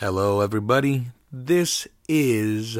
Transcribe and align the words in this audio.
Hello, 0.00 0.42
everybody. 0.42 1.06
This 1.32 1.88
is 2.06 2.76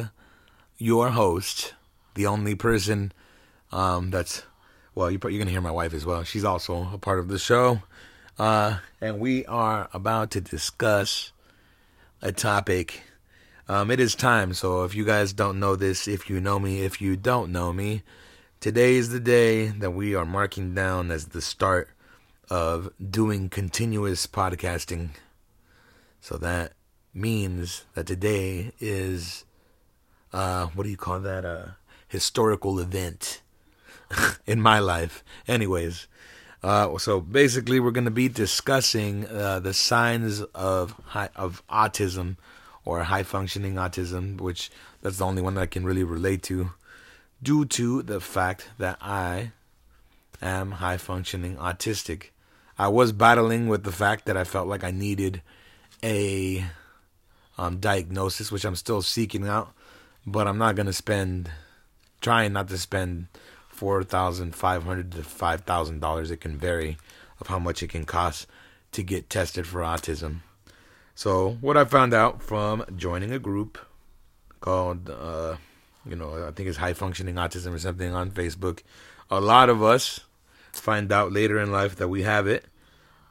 your 0.77 1.09
host, 1.09 1.73
the 2.13 2.27
only 2.27 2.55
person 2.55 3.11
um, 3.73 4.11
that's 4.11 4.43
well. 4.95 5.11
You, 5.11 5.17
are 5.17 5.31
gonna 5.31 5.51
hear 5.51 5.63
my 5.63 5.71
wife 5.71 5.95
as 5.95 6.05
well. 6.05 6.25
She's 6.25 6.45
also 6.45 6.91
a 6.93 6.99
part 6.99 7.19
of 7.19 7.29
the 7.29 7.39
show, 7.39 7.81
uh, 8.39 8.81
and 9.01 9.19
we 9.19 9.47
are 9.47 9.89
about 9.95 10.31
to 10.33 10.43
discuss 10.43 11.33
a 12.21 12.33
topic. 12.33 13.01
Um, 13.67 13.91
it 13.91 13.99
is 13.99 14.15
time. 14.15 14.53
So 14.53 14.85
if 14.85 14.95
you 14.95 15.07
guys 15.07 15.33
don't 15.33 15.59
know 15.59 15.75
this, 15.75 16.07
if 16.07 16.29
you 16.29 16.39
know 16.39 16.59
me, 16.59 16.83
if 16.83 17.01
you 17.01 17.17
don't 17.17 17.51
know 17.51 17.73
me, 17.73 18.03
today 18.61 18.97
is 18.97 19.09
the 19.09 19.21
day 19.21 19.69
that 19.69 19.93
we 19.93 20.15
are 20.15 20.27
marking 20.27 20.75
down 20.75 21.11
as 21.11 21.29
the 21.29 21.41
start 21.41 21.89
of 22.51 22.93
doing 23.11 23.49
continuous 23.49 24.27
podcasting. 24.27 25.13
So 26.21 26.37
that 26.37 26.76
means 27.17 27.85
that 27.95 28.07
today 28.07 28.73
is 28.79 29.45
uh, 30.33 30.67
what 30.75 30.85
do 30.85 30.91
you 30.91 30.97
call 30.97 31.21
that? 31.21 31.45
A 31.45 31.77
historical 32.09 32.79
event 32.79 33.41
in 34.47 34.61
my 34.61 34.79
life. 34.79 35.25
Anyways, 35.49 36.07
uh, 36.63 36.99
so 36.99 37.21
basically, 37.21 37.81
we're 37.81 37.91
going 37.91 38.05
to 38.05 38.11
be 38.11 38.29
discussing 38.29 39.27
uh, 39.29 39.61
the 39.61 39.73
signs 39.73 40.43
of 40.55 40.93
high, 41.07 41.31
of 41.37 41.63
autism 41.69 42.37
or 42.85 43.03
high 43.05 43.23
functioning 43.23 43.75
autism, 43.75 44.41
which 44.41 44.71
that's 45.03 45.19
the 45.19 45.25
only 45.25 45.43
one 45.43 45.55
that 45.55 45.63
I 45.63 45.67
can 45.67 45.85
really 45.85 46.05
relate 46.05 46.43
to, 46.45 46.71
due 47.43 47.65
to 47.67 48.03
the 48.03 48.21
fact 48.21 48.69
that 48.79 48.99
I 49.01 49.53
am 50.43 50.73
high 50.73 50.97
functioning 50.97 51.57
autistic. 51.57 52.31
I 52.79 52.89
was 52.89 53.13
battling 53.13 53.69
with 53.69 53.85
the 53.85 53.93
fact 53.93 54.27
that 54.27 54.37
I 54.37 54.45
felt 54.45 54.69
like 54.69 54.85
I 54.85 54.91
needed 54.91 55.41
a 56.03 56.67
um, 57.59 57.79
diagnosis, 57.79 58.53
which 58.53 58.65
I'm 58.65 58.77
still 58.77 59.03
seeking 59.03 59.47
out, 59.47 59.73
but 60.27 60.47
I'm 60.47 60.59
not 60.59 60.77
gonna 60.77 60.93
spend, 60.93 61.51
trying 62.21 62.53
not 62.53 62.69
to 62.69 62.79
spend 62.79 63.29
four 63.69 64.03
thousand 64.03 64.55
five 64.55 64.85
hundred 64.85 65.13
to 65.13 65.23
five 65.23 65.63
thousand 65.63 66.01
dollars. 66.01 66.31
It 66.31 66.41
can 66.41 66.57
vary 66.57 66.99
of 67.41 67.47
how 67.49 67.59
much 67.59 67.83
it 67.83 67.89
can 67.89 68.05
cost 68.05 68.47
to 68.93 69.03
get 69.03 69.29
tested 69.29 69.67
for 69.67 69.81
autism. 69.81 70.41
So 71.15 71.59
what 71.61 71.77
I 71.77 71.85
found 71.85 72.13
out 72.15 72.43
from 72.43 72.85
joining 72.97 73.33
a 73.33 73.39
group 73.39 73.79
called, 74.61 75.09
uh, 75.11 75.57
you 76.09 76.17
know, 76.17 76.47
I 76.47 76.51
think 76.51 76.69
it's 76.69 76.79
high 76.79 76.93
functioning 76.93 77.37
autism 77.37 77.73
or 77.75 77.79
something 77.79 78.13
on 78.15 78.31
Facebook. 78.31 78.83
A 79.31 79.41
lot 79.41 79.69
of 79.69 79.83
us 79.83 80.21
find 80.73 81.11
out 81.11 81.33
later 81.33 81.59
in 81.59 81.73
life 81.73 81.97
that 81.97 82.09
we 82.09 82.23
have 82.23 82.47
it, 82.47 82.67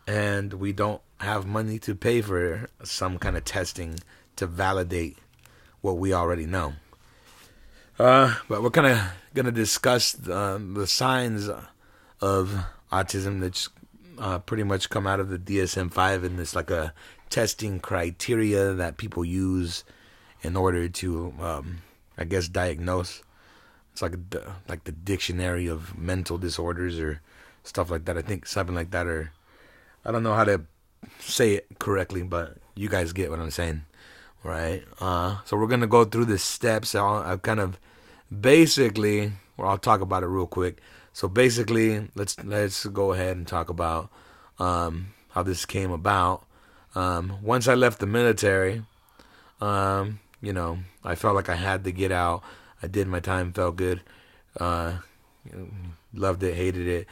and 0.08 0.54
we 0.54 0.74
don't 0.74 1.02
have 1.20 1.46
money 1.46 1.80
to 1.80 1.96
pay 1.96 2.22
for 2.22 2.70
some 2.84 3.18
kind 3.18 3.38
of 3.38 3.46
testing 3.46 4.00
to 4.38 4.48
validate 4.48 5.18
what 5.82 5.98
we 5.98 6.14
already 6.14 6.46
know. 6.46 6.74
Uh, 7.98 8.36
but 8.50 8.62
we're 8.62 8.70
going 8.70 9.00
to 9.34 9.52
discuss 9.52 10.16
uh, 10.28 10.60
the 10.74 10.88
signs 10.88 11.50
of 12.22 12.66
autism 12.92 13.40
that's 13.40 13.70
uh, 14.18 14.40
pretty 14.40 14.64
much 14.64 14.90
come 14.90 15.08
out 15.08 15.20
of 15.20 15.30
the 15.30 15.38
DSM 15.38 15.92
5, 15.92 16.24
and 16.24 16.40
it's 16.40 16.56
like 16.56 16.72
a 16.72 16.94
testing 17.30 17.80
criteria 17.80 18.74
that 18.74 18.98
people 18.98 19.24
use 19.24 19.84
in 20.42 20.56
order 20.56 20.90
to, 20.90 21.34
um, 21.40 21.78
I 22.18 22.26
guess, 22.26 22.48
diagnose. 22.48 23.22
It's 23.94 24.02
like 24.02 24.16
like 24.68 24.84
the 24.84 24.92
dictionary 24.92 25.68
of 25.68 25.98
mental 25.98 26.38
disorders 26.38 27.00
or 27.00 27.22
stuff 27.64 27.90
like 27.90 28.06
that. 28.06 28.18
I 28.18 28.22
think 28.22 28.46
something 28.46 28.76
like 28.76 28.92
that, 28.92 29.08
or 29.08 29.32
I 30.04 30.12
don't 30.12 30.24
know 30.24 30.34
how 30.34 30.44
to 30.44 30.62
say 31.20 31.54
it 31.54 31.68
correctly, 31.80 32.24
but 32.24 32.58
you 32.76 32.90
guys 32.90 33.14
get 33.14 33.30
what 33.30 33.40
I'm 33.40 33.52
saying 33.52 33.84
right? 34.46 34.84
Uh, 35.02 35.38
so 35.44 35.58
we're 35.58 35.68
gonna 35.68 35.88
go 35.88 36.06
through 36.06 36.26
the 36.26 36.38
steps. 36.38 36.94
I'll, 36.94 37.16
I'll 37.16 37.40
kind 37.40 37.60
of 37.60 37.80
basically, 38.30 39.34
or 39.58 39.66
I'll 39.66 39.80
talk 39.80 40.02
about 40.02 40.24
it 40.24 40.28
real 40.28 40.48
quick. 40.48 40.78
So 41.14 41.28
basically, 41.28 42.10
let's 42.16 42.38
let's 42.44 42.86
go 42.86 43.14
ahead 43.14 43.36
and 43.36 43.48
talk 43.48 43.70
about 43.70 44.10
um, 44.60 45.08
how 45.30 45.44
this 45.44 45.66
came 45.66 45.92
about. 45.92 46.46
Um, 46.94 47.40
once 47.42 47.68
I 47.68 47.74
left 47.74 48.00
the 48.00 48.06
military, 48.06 48.84
um, 49.60 50.20
you 50.42 50.54
know, 50.54 50.80
I 51.04 51.16
felt 51.16 51.36
like 51.36 51.50
I 51.50 51.56
had 51.56 51.84
to 51.86 51.92
get 51.92 52.12
out. 52.12 52.44
I 52.84 52.88
did 52.88 53.08
my 53.08 53.20
time, 53.20 53.52
felt 53.52 53.78
good, 53.78 54.02
uh, 54.60 54.98
loved 56.14 56.44
it, 56.44 56.54
hated 56.54 56.88
it, 56.88 57.08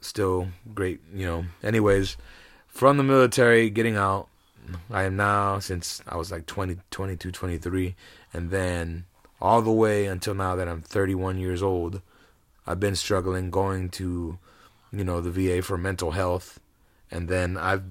still 0.00 0.48
great, 0.74 1.00
you 1.14 1.26
know. 1.26 1.44
Anyways, 1.62 2.16
from 2.66 2.96
the 2.96 3.04
military, 3.04 3.70
getting 3.70 3.96
out, 3.96 4.28
I 4.90 5.04
am 5.04 5.16
now 5.16 5.58
since 5.58 6.02
I 6.06 6.16
was 6.16 6.30
like 6.30 6.46
20, 6.46 6.76
22, 6.90 7.32
23, 7.32 7.94
and 8.32 8.50
then 8.50 9.04
all 9.40 9.62
the 9.62 9.72
way 9.72 10.06
until 10.06 10.34
now 10.34 10.54
that 10.56 10.68
I'm 10.68 10.82
31 10.82 11.38
years 11.38 11.62
old, 11.62 12.00
I've 12.66 12.80
been 12.80 12.94
struggling 12.94 13.50
going 13.50 13.88
to, 13.90 14.38
you 14.92 15.04
know, 15.04 15.20
the 15.20 15.30
VA 15.30 15.62
for 15.62 15.76
mental 15.76 16.12
health, 16.12 16.60
and 17.10 17.28
then 17.28 17.56
I've 17.56 17.82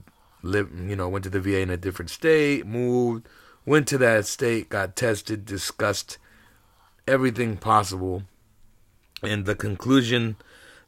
lived, 0.41 0.89
you 0.89 0.95
know, 0.95 1.09
went 1.09 1.23
to 1.25 1.29
the 1.29 1.41
VA 1.41 1.59
in 1.59 1.69
a 1.69 1.77
different 1.77 2.09
state, 2.09 2.65
moved, 2.65 3.27
went 3.65 3.87
to 3.89 3.97
that 3.97 4.25
state, 4.25 4.69
got 4.69 4.95
tested, 4.95 5.45
discussed 5.45 6.17
everything 7.07 7.57
possible, 7.57 8.23
and 9.21 9.45
the 9.45 9.55
conclusion 9.55 10.37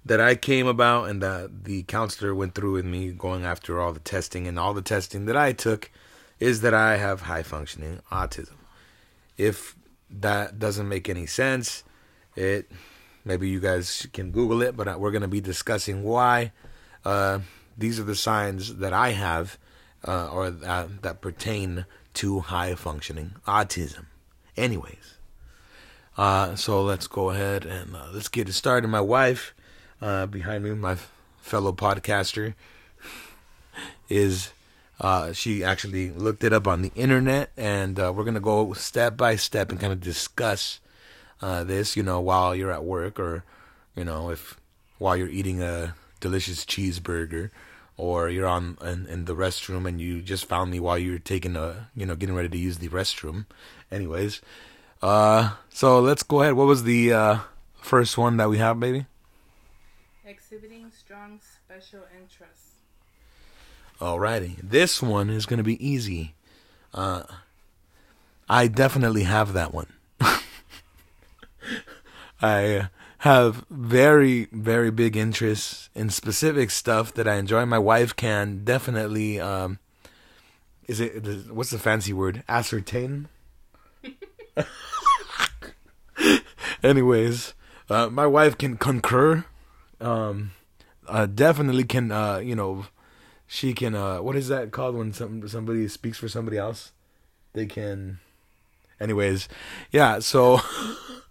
that 0.05 0.19
I 0.19 0.35
came 0.35 0.67
about 0.67 1.09
and 1.09 1.21
that 1.21 1.63
the 1.63 1.83
counselor 1.83 2.35
went 2.35 2.55
through 2.55 2.73
with 2.73 2.85
me 2.85 3.11
going 3.11 3.45
after 3.45 3.79
all 3.79 3.93
the 3.93 3.99
testing 3.99 4.47
and 4.47 4.59
all 4.59 4.73
the 4.73 4.81
testing 4.81 5.25
that 5.25 5.37
I 5.37 5.53
took 5.53 5.89
is 6.39 6.61
that 6.61 6.73
I 6.73 6.97
have 6.97 7.21
high 7.21 7.43
functioning 7.43 8.01
autism. 8.11 8.57
If 9.37 9.75
that 10.09 10.59
doesn't 10.59 10.89
make 10.89 11.07
any 11.07 11.25
sense, 11.25 11.83
it 12.35 12.69
maybe 13.23 13.49
you 13.49 13.59
guys 13.59 14.07
can 14.13 14.31
Google 14.31 14.61
it, 14.61 14.75
but 14.75 14.99
we're 14.99 15.11
going 15.11 15.21
to 15.21 15.27
be 15.27 15.41
discussing 15.41 16.03
why 16.03 16.51
uh, 17.05 17.39
these 17.77 17.99
are 17.99 18.03
the 18.03 18.15
signs 18.15 18.75
that 18.75 18.93
I 18.93 19.11
have 19.11 19.57
uh, 20.05 20.27
or 20.27 20.49
that, 20.49 21.01
that 21.01 21.21
pertain 21.21 21.85
to 22.15 22.41
high 22.41 22.75
functioning 22.75 23.35
autism. 23.47 24.07
Anyways, 24.57 25.17
uh, 26.17 26.55
so 26.55 26.83
let's 26.83 27.07
go 27.07 27.29
ahead 27.29 27.65
and 27.65 27.95
uh, 27.95 28.07
let's 28.13 28.27
get 28.27 28.49
it 28.49 28.53
started. 28.53 28.87
My 28.89 29.01
wife 29.01 29.53
uh, 30.03 30.25
behind 30.25 30.65
me, 30.65 30.71
my 30.71 30.97
fellow 31.41 31.71
podcaster, 31.71 32.53
is 34.09 34.51
uh, 34.99 35.31
she 35.31 35.63
actually 35.63 36.11
looked 36.11 36.43
it 36.43 36.51
up 36.51 36.67
on 36.67 36.81
the 36.81 36.91
internet, 36.93 37.51
and 37.55 37.97
uh, 37.97 38.11
we're 38.13 38.25
gonna 38.25 38.41
go 38.41 38.73
step 38.73 39.15
by 39.15 39.37
step 39.37 39.71
and 39.71 39.79
kind 39.79 39.93
of 39.93 40.01
discuss 40.01 40.81
uh, 41.41 41.63
this. 41.63 41.95
You 41.95 42.03
know, 42.03 42.19
while 42.19 42.53
you're 42.53 42.71
at 42.71 42.83
work, 42.83 43.17
or 43.17 43.45
you 43.95 44.03
know, 44.03 44.29
if 44.29 44.59
while 44.99 45.15
you're 45.15 45.29
eating 45.29 45.63
a 45.63 45.95
delicious 46.19 46.65
cheeseburger, 46.65 47.49
or 47.95 48.29
you're 48.29 48.47
on 48.47 48.77
in, 48.81 49.05
in 49.07 49.25
the 49.25 49.35
restroom 49.35 49.87
and 49.87 50.01
you 50.01 50.21
just 50.21 50.45
found 50.45 50.69
me 50.69 50.81
while 50.81 50.97
you're 50.97 51.19
taking 51.19 51.55
a, 51.55 51.89
you 51.95 52.05
know, 52.05 52.15
getting 52.15 52.35
ready 52.35 52.49
to 52.49 52.57
use 52.57 52.79
the 52.79 52.89
restroom. 52.89 53.45
Anyways, 53.89 54.41
uh, 55.01 55.53
so 55.69 56.01
let's 56.01 56.23
go 56.23 56.41
ahead. 56.41 56.55
What 56.55 56.67
was 56.67 56.83
the 56.83 57.13
uh, 57.13 57.39
first 57.75 58.17
one 58.17 58.35
that 58.37 58.49
we 58.49 58.57
have, 58.57 58.79
baby? 58.79 59.05
Exhibiting 60.25 60.89
strong 60.97 61.39
special 61.41 62.01
interests. 62.17 62.75
Alrighty. 63.99 64.55
This 64.63 65.01
one 65.01 65.29
is 65.29 65.45
going 65.45 65.57
to 65.57 65.63
be 65.63 65.85
easy. 65.85 66.33
Uh, 66.93 67.23
I 68.47 68.67
definitely 68.67 69.23
have 69.23 69.51
that 69.53 69.73
one. 69.73 69.91
I 72.41 72.89
have 73.19 73.65
very, 73.69 74.45
very 74.51 74.91
big 74.91 75.17
interests 75.17 75.89
in 75.93 76.09
specific 76.09 76.71
stuff 76.71 77.13
that 77.15 77.27
I 77.27 77.35
enjoy. 77.35 77.65
My 77.65 77.79
wife 77.79 78.15
can 78.15 78.63
definitely, 78.63 79.41
um, 79.41 79.79
is 80.87 81.01
it, 81.01 81.51
what's 81.51 81.71
the 81.71 81.79
fancy 81.79 82.13
word? 82.13 82.43
Ascertain? 82.47 83.27
Anyways, 86.83 87.53
uh, 87.89 88.07
my 88.09 88.25
wife 88.25 88.57
can 88.57 88.77
concur 88.77 89.45
um, 90.03 90.51
uh, 91.07 91.25
definitely 91.25 91.83
can 91.83 92.11
uh, 92.11 92.37
you 92.37 92.55
know, 92.55 92.85
she 93.47 93.73
can 93.73 93.95
uh, 93.95 94.21
what 94.21 94.35
is 94.35 94.47
that 94.49 94.71
called 94.71 94.95
when 94.95 95.13
some 95.13 95.47
somebody 95.47 95.87
speaks 95.87 96.17
for 96.17 96.27
somebody 96.27 96.57
else? 96.57 96.91
They 97.53 97.65
can. 97.65 98.19
Anyways, 98.99 99.49
yeah. 99.91 100.19
So, 100.19 100.61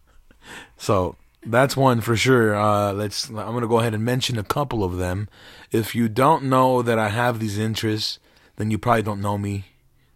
so 0.77 1.17
that's 1.45 1.77
one 1.77 2.01
for 2.01 2.17
sure. 2.17 2.55
Uh, 2.55 2.93
let's. 2.93 3.29
I'm 3.29 3.35
gonna 3.35 3.67
go 3.67 3.81
ahead 3.81 3.95
and 3.95 4.05
mention 4.05 4.39
a 4.39 4.45
couple 4.45 4.85
of 4.85 4.99
them. 4.99 5.29
If 5.71 5.95
you 5.95 6.09
don't 6.09 6.45
know 6.45 6.83
that 6.83 6.99
I 6.99 7.09
have 7.09 7.41
these 7.41 7.59
interests, 7.59 8.19
then 8.57 8.71
you 8.71 8.79
probably 8.79 9.03
don't 9.03 9.21
know 9.21 9.39
me 9.39 9.67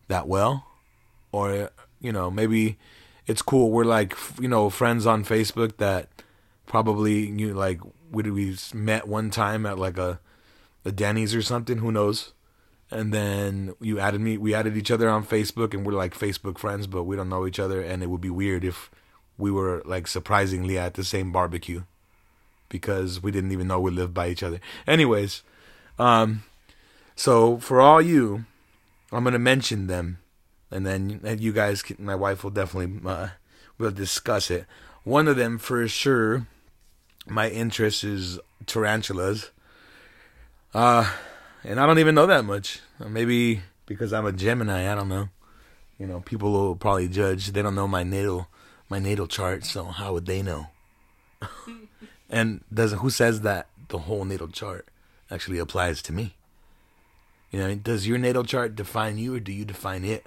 that 0.08 0.28
well, 0.28 0.66
or 1.32 1.70
you 2.00 2.12
know 2.12 2.30
maybe 2.30 2.78
it's 3.26 3.42
cool. 3.42 3.70
We're 3.70 3.84
like 3.84 4.16
you 4.40 4.48
know 4.48 4.70
friends 4.70 5.06
on 5.06 5.24
Facebook 5.24 5.78
that 5.78 6.08
probably 6.66 7.26
you 7.26 7.54
like 7.54 7.80
we 8.10 8.30
we 8.30 8.56
met 8.74 9.08
one 9.08 9.30
time 9.30 9.66
at 9.66 9.78
like 9.78 9.98
a 9.98 10.20
a 10.84 10.92
Denny's 10.92 11.34
or 11.34 11.42
something. 11.42 11.78
Who 11.78 11.92
knows? 11.92 12.32
and 12.90 13.12
then 13.12 13.74
you 13.80 13.98
added 13.98 14.20
me. 14.20 14.38
We 14.38 14.54
added 14.54 14.76
each 14.76 14.90
other 14.90 15.08
on 15.08 15.24
Facebook, 15.24 15.74
and 15.74 15.84
we're 15.84 15.92
like 15.92 16.14
Facebook 16.14 16.58
friends, 16.58 16.86
but 16.86 17.04
we 17.04 17.16
don't 17.16 17.28
know 17.28 17.46
each 17.46 17.58
other. 17.58 17.80
And 17.82 18.02
it 18.02 18.10
would 18.10 18.20
be 18.20 18.30
weird 18.30 18.64
if 18.64 18.90
we 19.38 19.50
were 19.50 19.82
like 19.84 20.06
surprisingly 20.06 20.78
at 20.78 20.94
the 20.94 21.04
same 21.04 21.32
barbecue 21.32 21.82
because 22.68 23.22
we 23.22 23.30
didn't 23.30 23.52
even 23.52 23.68
know 23.68 23.80
we 23.80 23.90
lived 23.90 24.14
by 24.14 24.28
each 24.28 24.42
other. 24.42 24.60
Anyways, 24.86 25.42
um, 25.98 26.44
so 27.14 27.58
for 27.58 27.80
all 27.80 28.00
you, 28.00 28.44
I'm 29.12 29.24
gonna 29.24 29.38
mention 29.38 29.88
them, 29.88 30.18
and 30.70 30.86
then 30.86 31.20
you 31.40 31.52
guys, 31.52 31.82
my 31.98 32.14
wife 32.14 32.44
will 32.44 32.50
definitely 32.50 33.00
uh, 33.08 33.28
will 33.78 33.90
discuss 33.90 34.50
it. 34.50 34.66
One 35.02 35.28
of 35.28 35.36
them 35.36 35.58
for 35.58 35.86
sure. 35.88 36.46
My 37.26 37.48
interest 37.48 38.04
is 38.04 38.38
tarantulas. 38.66 39.50
Uh, 40.72 41.10
and 41.64 41.80
I 41.80 41.86
don't 41.86 41.98
even 41.98 42.14
know 42.14 42.26
that 42.26 42.44
much. 42.44 42.80
Maybe 43.04 43.62
because 43.86 44.12
I'm 44.12 44.26
a 44.26 44.32
Gemini, 44.32 44.90
I 44.90 44.94
don't 44.94 45.08
know. 45.08 45.28
You 45.98 46.06
know, 46.06 46.20
people 46.20 46.52
will 46.52 46.76
probably 46.76 47.08
judge. 47.08 47.52
They 47.52 47.62
don't 47.62 47.74
know 47.74 47.88
my 47.88 48.02
natal 48.02 48.48
my 48.88 48.98
natal 48.98 49.26
chart, 49.26 49.64
so 49.64 49.84
how 49.84 50.12
would 50.12 50.26
they 50.26 50.42
know? 50.42 50.68
and 52.30 52.62
does 52.72 52.92
who 52.92 53.10
says 53.10 53.40
that 53.40 53.66
the 53.88 53.98
whole 53.98 54.24
natal 54.24 54.48
chart 54.48 54.86
actually 55.30 55.58
applies 55.58 56.02
to 56.02 56.12
me? 56.12 56.34
You 57.50 57.60
know, 57.60 57.74
does 57.74 58.06
your 58.06 58.18
natal 58.18 58.44
chart 58.44 58.76
define 58.76 59.18
you 59.18 59.34
or 59.34 59.40
do 59.40 59.52
you 59.52 59.64
define 59.64 60.04
it? 60.04 60.26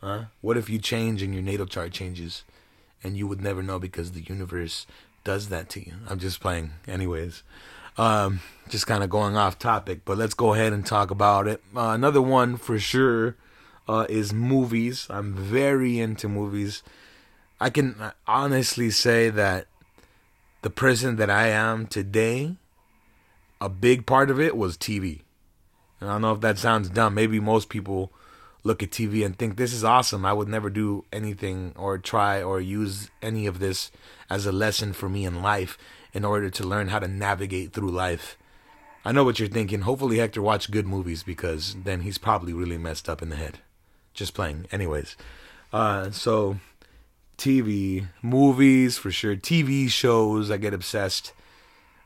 Huh? 0.00 0.24
What 0.40 0.56
if 0.56 0.70
you 0.70 0.78
change 0.78 1.22
and 1.22 1.34
your 1.34 1.42
natal 1.42 1.66
chart 1.66 1.92
changes 1.92 2.44
and 3.02 3.16
you 3.16 3.26
would 3.26 3.40
never 3.40 3.62
know 3.62 3.78
because 3.78 4.12
the 4.12 4.22
universe 4.22 4.86
does 5.24 5.48
that 5.48 5.68
to 5.70 5.80
you? 5.80 5.94
I'm 6.08 6.18
just 6.18 6.40
playing 6.40 6.72
anyways. 6.86 7.42
Um, 7.98 8.40
just 8.68 8.86
kind 8.86 9.02
of 9.02 9.10
going 9.10 9.36
off 9.36 9.58
topic, 9.58 10.00
but 10.04 10.16
let's 10.16 10.34
go 10.34 10.54
ahead 10.54 10.72
and 10.72 10.86
talk 10.86 11.10
about 11.10 11.46
it. 11.46 11.62
Uh, 11.76 11.90
another 11.90 12.22
one 12.22 12.56
for 12.56 12.78
sure 12.78 13.36
uh, 13.88 14.06
is 14.08 14.32
movies. 14.32 15.06
I'm 15.10 15.34
very 15.34 15.98
into 15.98 16.28
movies. 16.28 16.82
I 17.60 17.68
can 17.70 17.96
honestly 18.26 18.90
say 18.90 19.28
that 19.28 19.66
the 20.62 20.70
person 20.70 21.16
that 21.16 21.28
I 21.28 21.48
am 21.48 21.86
today, 21.86 22.56
a 23.60 23.68
big 23.68 24.06
part 24.06 24.30
of 24.30 24.40
it 24.40 24.56
was 24.56 24.78
TV. 24.78 25.22
And 26.00 26.08
I 26.08 26.14
don't 26.14 26.22
know 26.22 26.32
if 26.32 26.40
that 26.40 26.58
sounds 26.58 26.88
dumb. 26.88 27.14
Maybe 27.14 27.40
most 27.40 27.68
people 27.68 28.12
look 28.62 28.82
at 28.82 28.90
TV 28.90 29.24
and 29.24 29.38
think 29.38 29.56
this 29.56 29.72
is 29.72 29.84
awesome. 29.84 30.24
I 30.24 30.32
would 30.32 30.48
never 30.48 30.70
do 30.70 31.04
anything 31.12 31.72
or 31.76 31.98
try 31.98 32.42
or 32.42 32.60
use 32.60 33.10
any 33.22 33.46
of 33.46 33.58
this 33.58 33.90
as 34.28 34.46
a 34.46 34.52
lesson 34.52 34.92
for 34.92 35.08
me 35.08 35.24
in 35.24 35.42
life 35.42 35.78
in 36.12 36.24
order 36.24 36.50
to 36.50 36.66
learn 36.66 36.88
how 36.88 36.98
to 36.98 37.08
navigate 37.08 37.72
through 37.72 37.90
life. 37.90 38.36
I 39.04 39.12
know 39.12 39.24
what 39.24 39.38
you're 39.38 39.48
thinking. 39.48 39.82
Hopefully, 39.82 40.18
Hector 40.18 40.42
watched 40.42 40.70
good 40.70 40.86
movies 40.86 41.22
because 41.22 41.74
then 41.84 42.02
he's 42.02 42.18
probably 42.18 42.52
really 42.52 42.76
messed 42.76 43.08
up 43.08 43.22
in 43.22 43.30
the 43.30 43.36
head. 43.36 43.58
Just 44.12 44.34
playing. 44.34 44.66
Anyways, 44.70 45.16
uh, 45.72 46.10
so 46.10 46.58
TV, 47.38 48.08
movies 48.20 48.98
for 48.98 49.10
sure, 49.10 49.36
TV 49.36 49.88
shows. 49.88 50.50
I 50.50 50.58
get 50.58 50.74
obsessed. 50.74 51.32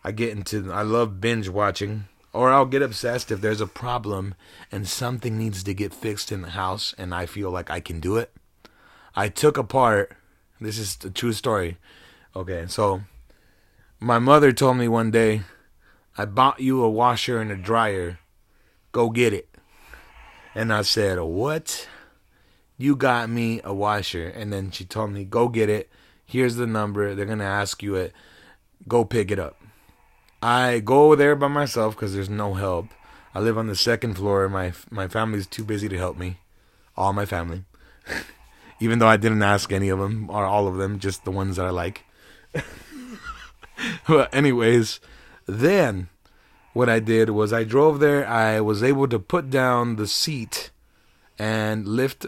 I 0.05 0.13
get 0.13 0.31
into. 0.31 0.71
I 0.73 0.83
love 0.83 1.21
binge 1.21 1.49
watching, 1.49 2.05
or 2.35 2.53
I'll 2.53 2.67
get 2.67 2.83
obsessed 2.83 3.31
if 3.31 3.41
there's 3.41 3.61
a 3.61 3.67
problem 3.67 4.35
and 4.73 4.89
something 4.89 5.39
needs 5.39 5.63
to 5.63 5.73
get 5.73 5.95
fixed 5.95 6.33
in 6.33 6.43
the 6.43 6.51
house, 6.51 6.93
and 6.99 7.15
I 7.15 7.27
feel 7.27 7.51
like 7.51 7.71
I 7.71 7.79
can 7.79 8.01
do 8.01 8.17
it. 8.17 8.33
I 9.15 9.29
took 9.29 9.57
apart. 9.57 10.17
This 10.61 10.77
is 10.77 10.99
a 11.05 11.11
true 11.11 11.33
story. 11.33 11.79
Okay, 12.35 12.65
so 12.67 13.03
my 14.01 14.19
mother 14.19 14.51
told 14.51 14.77
me 14.77 14.89
one 14.89 15.13
day, 15.13 15.43
I 16.19 16.25
bought 16.25 16.59
you 16.59 16.83
a 16.83 16.91
washer 16.91 17.41
and 17.41 17.53
a 17.53 17.57
dryer. 17.57 18.19
Go 18.91 19.11
get 19.11 19.33
it. 19.33 19.49
And 20.55 20.73
I 20.73 20.83
said, 20.83 21.21
What? 21.21 21.89
You 22.77 22.97
got 22.97 23.31
me 23.31 23.61
a 23.63 23.73
washer. 23.73 24.27
And 24.27 24.53
then 24.53 24.73
she 24.73 24.85
told 24.85 25.13
me, 25.13 25.25
Go 25.25 25.49
get 25.49 25.69
it. 25.69 25.89
Here's 26.27 26.57
the 26.57 26.67
number. 26.67 27.15
They're 27.15 27.27
going 27.27 27.39
to 27.39 27.45
ask 27.45 27.83
you 27.83 27.95
it. 27.95 28.13
Go 28.89 29.05
pick 29.05 29.31
it 29.31 29.39
up. 29.39 29.57
I 30.45 30.81
go 30.81 31.15
there 31.15 31.35
by 31.35 31.49
myself 31.49 31.97
because 31.97 32.13
there's 32.13 32.29
no 32.29 32.53
help. 32.53 32.89
I 33.35 33.41
live 33.41 33.57
on 33.57 33.67
the 33.67 33.75
second 33.75 34.17
floor. 34.17 34.47
My 34.51 34.75
my 34.91 35.09
family's 35.09 35.47
too 35.47 35.65
busy 35.65 35.89
to 35.89 35.97
help 35.97 36.19
me. 36.19 36.37
All 36.99 37.15
my 37.15 37.25
family. 37.25 37.65
Even 38.79 38.99
though 38.99 39.09
I 39.09 39.17
didn't 39.17 39.43
ask 39.43 39.73
any 39.73 39.89
of 39.89 39.99
them 39.99 40.29
or 40.29 40.45
all 40.45 40.69
of 40.69 40.77
them, 40.77 40.99
just 40.99 41.25
the 41.25 41.31
ones 41.31 41.57
that 41.57 41.65
I 41.65 41.71
like. 41.71 42.05
but 44.07 44.35
anyways, 44.35 45.01
then 45.47 46.11
what 46.75 46.91
I 46.91 46.99
did 46.99 47.31
was 47.31 47.51
I 47.51 47.65
drove 47.65 47.99
there. 47.99 48.29
I 48.29 48.61
was 48.61 48.83
able 48.83 49.09
to 49.09 49.19
put 49.19 49.49
down 49.49 49.97
the 49.97 50.07
seat 50.07 50.71
and 51.39 51.89
lift, 51.89 52.27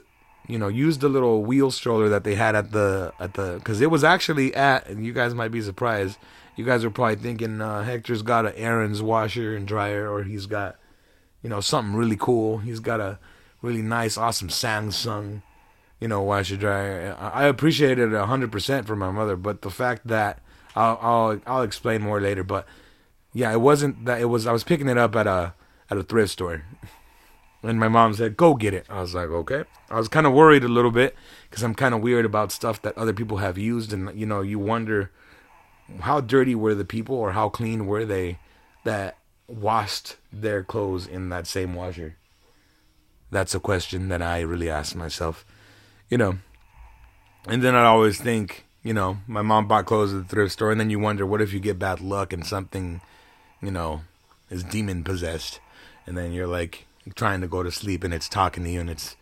you 0.48 0.58
know, 0.58 0.68
use 0.68 0.96
the 0.98 1.10
little 1.10 1.44
wheel 1.44 1.70
stroller 1.70 2.08
that 2.08 2.24
they 2.24 2.34
had 2.34 2.54
at 2.54 2.72
the 2.72 3.12
at 3.20 3.34
the 3.34 3.56
because 3.58 3.82
it 3.82 3.90
was 3.90 4.04
actually 4.04 4.54
at. 4.54 4.88
And 4.88 5.04
you 5.04 5.12
guys 5.12 5.34
might 5.34 5.52
be 5.52 5.60
surprised. 5.60 6.16
You 6.56 6.64
guys 6.64 6.84
are 6.84 6.90
probably 6.90 7.16
thinking 7.16 7.60
uh, 7.60 7.84
Hector's 7.84 8.22
got 8.22 8.46
an 8.46 8.54
Aaron's 8.56 9.02
washer 9.02 9.54
and 9.54 9.68
dryer, 9.68 10.10
or 10.10 10.22
he's 10.22 10.46
got, 10.46 10.76
you 11.42 11.50
know, 11.50 11.60
something 11.60 11.94
really 11.94 12.16
cool. 12.16 12.58
He's 12.58 12.80
got 12.80 12.98
a 12.98 13.18
really 13.60 13.82
nice, 13.82 14.16
awesome 14.16 14.48
Samsung, 14.48 15.42
you 16.00 16.08
know, 16.08 16.22
washer 16.22 16.56
dryer. 16.56 17.14
I 17.20 17.44
appreciate 17.44 17.98
it 17.98 18.10
hundred 18.12 18.50
percent 18.50 18.86
for 18.86 18.96
my 18.96 19.10
mother, 19.10 19.36
but 19.36 19.60
the 19.60 19.70
fact 19.70 20.06
that 20.06 20.40
I'll 20.74 20.98
I'll 21.02 21.40
I'll 21.46 21.62
explain 21.62 22.00
more 22.00 22.20
later. 22.22 22.42
But 22.42 22.66
yeah, 23.34 23.52
it 23.52 23.60
wasn't 23.60 24.06
that. 24.06 24.20
It 24.20 24.26
was 24.26 24.46
I 24.46 24.52
was 24.52 24.64
picking 24.64 24.88
it 24.88 24.96
up 24.96 25.14
at 25.14 25.26
a 25.26 25.52
at 25.90 25.98
a 25.98 26.02
thrift 26.02 26.32
store, 26.32 26.64
and 27.62 27.78
my 27.78 27.88
mom 27.88 28.14
said, 28.14 28.38
"Go 28.38 28.54
get 28.54 28.72
it." 28.72 28.86
I 28.88 29.02
was 29.02 29.14
like, 29.14 29.28
"Okay." 29.28 29.64
I 29.90 29.96
was 29.96 30.08
kind 30.08 30.26
of 30.26 30.32
worried 30.32 30.64
a 30.64 30.68
little 30.68 30.90
bit 30.90 31.14
because 31.50 31.62
I'm 31.62 31.74
kind 31.74 31.94
of 31.94 32.00
weird 32.00 32.24
about 32.24 32.50
stuff 32.50 32.80
that 32.82 32.96
other 32.96 33.12
people 33.12 33.36
have 33.38 33.58
used, 33.58 33.92
and 33.92 34.18
you 34.18 34.24
know, 34.24 34.40
you 34.40 34.58
wonder 34.58 35.10
how 36.00 36.20
dirty 36.20 36.54
were 36.54 36.74
the 36.74 36.84
people 36.84 37.16
or 37.16 37.32
how 37.32 37.48
clean 37.48 37.86
were 37.86 38.04
they 38.04 38.38
that 38.84 39.16
washed 39.48 40.16
their 40.32 40.62
clothes 40.62 41.06
in 41.06 41.28
that 41.28 41.46
same 41.46 41.74
washer. 41.74 42.16
That's 43.30 43.54
a 43.54 43.60
question 43.60 44.08
that 44.08 44.22
I 44.22 44.40
really 44.40 44.70
ask 44.70 44.94
myself, 44.94 45.44
you 46.08 46.18
know. 46.18 46.38
And 47.48 47.62
then 47.62 47.74
I 47.74 47.84
always 47.84 48.20
think, 48.20 48.64
you 48.82 48.92
know, 48.92 49.18
my 49.26 49.42
mom 49.42 49.68
bought 49.68 49.86
clothes 49.86 50.12
at 50.14 50.22
the 50.22 50.28
thrift 50.28 50.52
store, 50.52 50.70
and 50.70 50.80
then 50.80 50.90
you 50.90 50.98
wonder, 50.98 51.26
what 51.26 51.42
if 51.42 51.52
you 51.52 51.60
get 51.60 51.78
bad 51.78 52.00
luck 52.00 52.32
and 52.32 52.46
something, 52.46 53.00
you 53.60 53.70
know, 53.70 54.02
is 54.50 54.64
demon 54.64 55.04
possessed, 55.04 55.60
and 56.06 56.16
then 56.16 56.32
you're 56.32 56.46
like 56.46 56.86
trying 57.14 57.40
to 57.40 57.48
go 57.48 57.62
to 57.62 57.70
sleep 57.70 58.02
and 58.02 58.12
it's 58.12 58.28
talking 58.28 58.64
to 58.64 58.70
you 58.70 58.80
and 58.80 58.90
it's, 58.90 59.16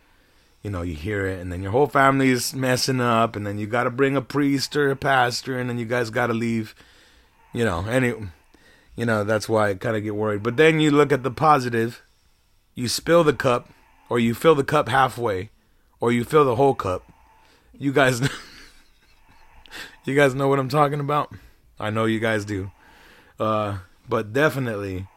you 0.65 0.71
know, 0.71 0.81
you 0.81 0.95
hear 0.95 1.27
it, 1.27 1.39
and 1.39 1.51
then 1.51 1.61
your 1.61 1.71
whole 1.71 1.85
family's 1.85 2.55
messing 2.55 2.99
up, 2.99 3.35
and 3.35 3.45
then 3.45 3.59
you 3.59 3.67
got 3.67 3.83
to 3.83 3.91
bring 3.91 4.17
a 4.17 4.21
priest 4.21 4.75
or 4.75 4.89
a 4.89 4.95
pastor, 4.95 5.59
and 5.59 5.69
then 5.69 5.77
you 5.77 5.85
guys 5.85 6.09
got 6.09 6.25
to 6.25 6.33
leave, 6.33 6.73
you 7.53 7.63
know, 7.63 7.85
any, 7.85 8.15
you 8.95 9.05
know, 9.05 9.23
that's 9.23 9.47
why 9.47 9.69
I 9.69 9.75
kind 9.75 9.95
of 9.95 10.01
get 10.01 10.15
worried. 10.15 10.41
But 10.41 10.57
then 10.57 10.79
you 10.79 10.89
look 10.89 11.11
at 11.11 11.21
the 11.21 11.29
positive, 11.29 12.01
you 12.73 12.87
spill 12.87 13.23
the 13.23 13.31
cup, 13.31 13.69
or 14.09 14.17
you 14.17 14.33
fill 14.33 14.55
the 14.55 14.63
cup 14.63 14.89
halfway, 14.89 15.51
or 15.99 16.11
you 16.11 16.23
fill 16.23 16.45
the 16.45 16.55
whole 16.55 16.73
cup. 16.73 17.03
You 17.77 17.93
guys. 17.93 18.27
You 20.05 20.15
guys 20.15 20.35
know 20.35 20.47
what 20.47 20.59
I'm 20.59 20.69
talking 20.69 20.99
about? 20.99 21.33
I 21.79 21.89
know 21.89 22.05
you 22.05 22.19
guys 22.19 22.45
do. 22.45 22.69
Uh, 23.39 23.79
but 24.07 24.33
definitely, 24.33 25.07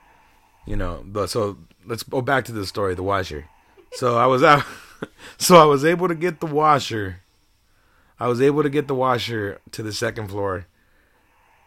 you 0.67 0.77
know, 0.77 1.05
so 1.27 1.59
let's 1.85 2.03
go 2.03 2.23
back 2.23 2.47
to 2.47 2.53
the 2.53 2.65
story, 2.65 2.95
the 2.95 3.03
washer. 3.03 3.45
So 3.93 4.17
I 4.17 4.25
was 4.25 4.43
out 4.43 4.65
so 5.39 5.57
I 5.57 5.65
was 5.65 5.85
able 5.85 6.09
to 6.09 6.15
get 6.15 6.41
the 6.41 6.47
washer. 6.47 7.21
I 8.21 8.29
was 8.29 8.41
able 8.41 8.63
to 8.63 8.71
get 8.71 8.89
the 8.89 8.95
washer 8.95 9.61
to 9.73 9.83
the 9.83 9.93
second 9.93 10.29
floor. 10.29 10.67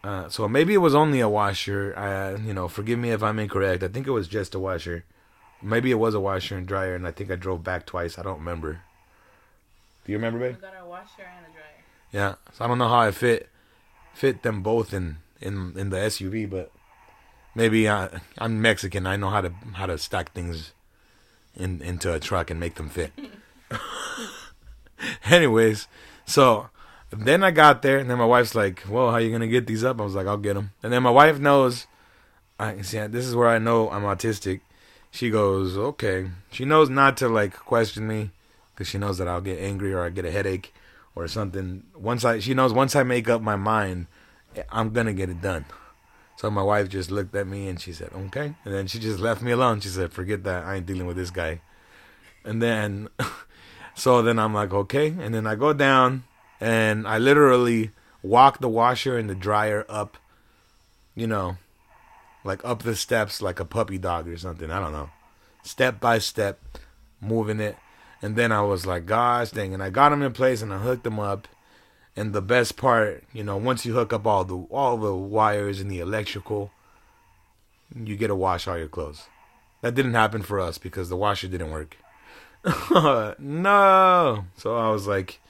Uh, 0.04 0.28
so 0.28 0.48
maybe 0.48 0.74
it 0.74 0.78
was 0.78 0.94
only 0.94 1.20
a 1.20 1.28
washer. 1.28 1.96
Uh, 1.96 2.38
you 2.44 2.52
know, 2.52 2.68
forgive 2.68 2.98
me 2.98 3.10
if 3.10 3.22
I'm 3.22 3.38
incorrect. 3.38 3.82
I 3.82 3.88
think 3.88 4.06
it 4.06 4.10
was 4.10 4.28
just 4.28 4.54
a 4.54 4.58
washer. 4.58 5.04
Maybe 5.62 5.90
it 5.92 5.98
was 5.98 6.14
a 6.14 6.20
washer 6.20 6.56
and 6.56 6.66
dryer, 6.66 6.94
and 6.94 7.06
I 7.06 7.12
think 7.12 7.30
I 7.30 7.36
drove 7.36 7.62
back 7.62 7.86
twice. 7.86 8.18
I 8.18 8.22
don't 8.22 8.38
remember. 8.38 8.82
Do 10.04 10.10
you 10.10 10.18
remember, 10.18 10.40
babe? 10.40 10.56
We 10.56 10.60
got 10.60 10.74
a 10.80 10.86
washer 10.86 11.22
and 11.22 11.46
a 11.46 11.52
dryer. 11.52 11.84
Yeah, 12.10 12.34
so 12.52 12.64
I 12.64 12.68
don't 12.68 12.78
know 12.78 12.88
how 12.88 13.00
I 13.00 13.12
fit 13.12 13.48
fit 14.12 14.42
them 14.42 14.62
both 14.62 14.92
in 14.92 15.18
in 15.40 15.74
in 15.76 15.90
the 15.90 15.96
SUV, 15.96 16.50
but 16.50 16.72
maybe 17.54 17.88
I, 17.88 18.08
I'm 18.38 18.60
Mexican. 18.60 19.06
I 19.06 19.14
know 19.14 19.30
how 19.30 19.40
to 19.40 19.52
how 19.74 19.86
to 19.86 19.96
stack 19.98 20.32
things 20.32 20.72
in 21.56 21.80
into 21.82 22.12
a 22.12 22.20
truck 22.20 22.50
and 22.50 22.58
make 22.58 22.76
them 22.76 22.88
fit. 22.88 23.12
Anyways, 25.24 25.88
so 26.24 26.68
then 27.10 27.42
I 27.42 27.50
got 27.50 27.82
there, 27.82 27.98
and 27.98 28.08
then 28.08 28.18
my 28.18 28.24
wife's 28.24 28.54
like, 28.54 28.82
"Well, 28.88 29.10
how 29.10 29.18
you 29.18 29.30
gonna 29.30 29.46
get 29.46 29.66
these 29.66 29.84
up?" 29.84 30.00
I 30.00 30.04
was 30.04 30.14
like, 30.14 30.26
"I'll 30.26 30.36
get 30.36 30.54
them." 30.54 30.72
And 30.82 30.92
then 30.92 31.02
my 31.02 31.10
wife 31.10 31.38
knows. 31.38 31.86
I 32.58 32.80
see. 32.82 32.98
This 33.06 33.26
is 33.26 33.34
where 33.34 33.48
I 33.48 33.58
know 33.58 33.90
I'm 33.90 34.02
autistic. 34.02 34.60
She 35.10 35.30
goes, 35.30 35.76
"Okay." 35.76 36.30
She 36.50 36.64
knows 36.64 36.88
not 36.88 37.16
to 37.18 37.28
like 37.28 37.56
question 37.56 38.06
me 38.06 38.30
because 38.74 38.88
she 38.88 38.98
knows 38.98 39.18
that 39.18 39.28
I'll 39.28 39.40
get 39.40 39.58
angry 39.58 39.92
or 39.92 40.02
I 40.02 40.10
get 40.10 40.24
a 40.24 40.30
headache 40.30 40.72
or 41.14 41.28
something. 41.28 41.84
Once 41.94 42.24
I, 42.24 42.38
she 42.38 42.54
knows 42.54 42.72
once 42.72 42.96
I 42.96 43.02
make 43.02 43.28
up 43.28 43.42
my 43.42 43.56
mind, 43.56 44.06
I'm 44.70 44.90
gonna 44.90 45.12
get 45.12 45.28
it 45.30 45.42
done. 45.42 45.64
So 46.36 46.50
my 46.50 46.62
wife 46.62 46.88
just 46.88 47.10
looked 47.10 47.34
at 47.34 47.46
me 47.46 47.68
and 47.68 47.80
she 47.80 47.92
said, 47.92 48.10
"Okay," 48.12 48.54
and 48.64 48.74
then 48.74 48.86
she 48.86 48.98
just 48.98 49.20
left 49.20 49.42
me 49.42 49.52
alone. 49.52 49.80
She 49.80 49.88
said, 49.88 50.12
"Forget 50.12 50.44
that. 50.44 50.64
I 50.64 50.76
ain't 50.76 50.86
dealing 50.86 51.06
with 51.06 51.16
this 51.16 51.30
guy." 51.30 51.60
And 52.44 52.60
then, 52.60 53.08
so 53.94 54.22
then 54.22 54.38
I'm 54.38 54.54
like, 54.54 54.72
"Okay," 54.72 55.08
and 55.08 55.34
then 55.34 55.46
I 55.46 55.54
go 55.54 55.72
down 55.72 56.24
and 56.60 57.06
I 57.06 57.18
literally 57.18 57.90
walk 58.22 58.58
the 58.58 58.68
washer 58.68 59.18
and 59.18 59.28
the 59.28 59.34
dryer 59.34 59.84
up, 59.88 60.16
you 61.14 61.26
know, 61.26 61.58
like 62.44 62.64
up 62.64 62.82
the 62.82 62.96
steps 62.96 63.42
like 63.42 63.60
a 63.60 63.64
puppy 63.64 63.98
dog 63.98 64.28
or 64.28 64.36
something. 64.36 64.70
I 64.70 64.80
don't 64.80 64.92
know, 64.92 65.10
step 65.62 66.00
by 66.00 66.18
step, 66.18 66.58
moving 67.20 67.60
it. 67.60 67.76
And 68.20 68.36
then 68.36 68.52
I 68.52 68.62
was 68.62 68.86
like, 68.86 69.06
"Gosh 69.06 69.50
dang!" 69.50 69.74
And 69.74 69.82
I 69.82 69.90
got 69.90 70.10
them 70.10 70.22
in 70.22 70.32
place 70.32 70.62
and 70.62 70.72
I 70.72 70.78
hooked 70.78 71.04
them 71.04 71.20
up 71.20 71.46
and 72.16 72.32
the 72.32 72.42
best 72.42 72.76
part, 72.76 73.24
you 73.32 73.42
know, 73.42 73.56
once 73.56 73.86
you 73.86 73.94
hook 73.94 74.12
up 74.12 74.26
all 74.26 74.44
the 74.44 74.56
all 74.70 74.96
the 74.96 75.14
wires 75.14 75.80
and 75.80 75.90
the 75.90 76.00
electrical, 76.00 76.70
you 77.94 78.16
get 78.16 78.28
to 78.28 78.34
wash 78.34 78.68
all 78.68 78.78
your 78.78 78.88
clothes. 78.88 79.24
That 79.80 79.94
didn't 79.94 80.14
happen 80.14 80.42
for 80.42 80.60
us 80.60 80.78
because 80.78 81.08
the 81.08 81.16
washer 81.16 81.48
didn't 81.48 81.70
work. 81.70 81.96
no. 83.38 84.44
So 84.56 84.76
I 84.76 84.90
was 84.90 85.06
like, 85.06 85.40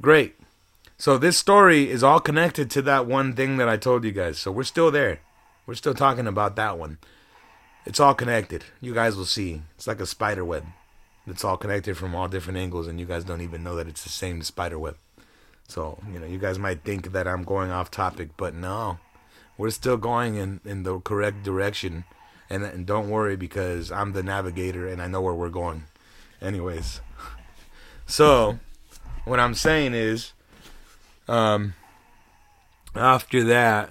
great. 0.00 0.36
So 0.96 1.18
this 1.18 1.36
story 1.36 1.90
is 1.90 2.02
all 2.02 2.20
connected 2.20 2.70
to 2.70 2.82
that 2.82 3.06
one 3.06 3.34
thing 3.34 3.56
that 3.58 3.68
I 3.68 3.76
told 3.76 4.04
you 4.04 4.12
guys. 4.12 4.38
So 4.38 4.50
we're 4.50 4.62
still 4.62 4.90
there. 4.90 5.20
We're 5.66 5.74
still 5.74 5.94
talking 5.94 6.26
about 6.26 6.56
that 6.56 6.78
one. 6.78 6.98
It's 7.84 8.00
all 8.00 8.14
connected. 8.14 8.64
You 8.80 8.94
guys 8.94 9.16
will 9.16 9.24
see. 9.24 9.62
It's 9.76 9.86
like 9.86 10.00
a 10.00 10.06
spider 10.06 10.44
web. 10.44 10.64
It's 11.26 11.44
all 11.44 11.56
connected 11.56 11.96
from 11.96 12.14
all 12.14 12.28
different 12.28 12.58
angles 12.58 12.86
and 12.86 12.98
you 12.98 13.06
guys 13.06 13.24
don't 13.24 13.40
even 13.40 13.62
know 13.62 13.76
that 13.76 13.88
it's 13.88 14.04
the 14.04 14.08
same 14.08 14.42
spider 14.42 14.78
web. 14.78 14.96
So, 15.68 15.98
you 16.12 16.18
know, 16.18 16.26
you 16.26 16.38
guys 16.38 16.58
might 16.58 16.84
think 16.84 17.12
that 17.12 17.26
I'm 17.26 17.44
going 17.44 17.70
off 17.70 17.90
topic, 17.90 18.30
but 18.36 18.54
no. 18.54 18.98
We're 19.56 19.70
still 19.70 19.96
going 19.96 20.36
in, 20.36 20.60
in 20.64 20.82
the 20.82 21.00
correct 21.00 21.42
direction. 21.42 22.04
And, 22.50 22.64
and 22.64 22.84
don't 22.86 23.08
worry 23.08 23.36
because 23.36 23.90
I'm 23.90 24.12
the 24.12 24.22
navigator 24.22 24.86
and 24.86 25.00
I 25.00 25.06
know 25.06 25.22
where 25.22 25.34
we're 25.34 25.50
going. 25.50 25.84
Anyways. 26.40 27.00
So, 28.04 28.58
what 29.24 29.40
I'm 29.40 29.54
saying 29.54 29.94
is, 29.94 30.32
um, 31.28 31.72
after 32.94 33.44
that, 33.44 33.88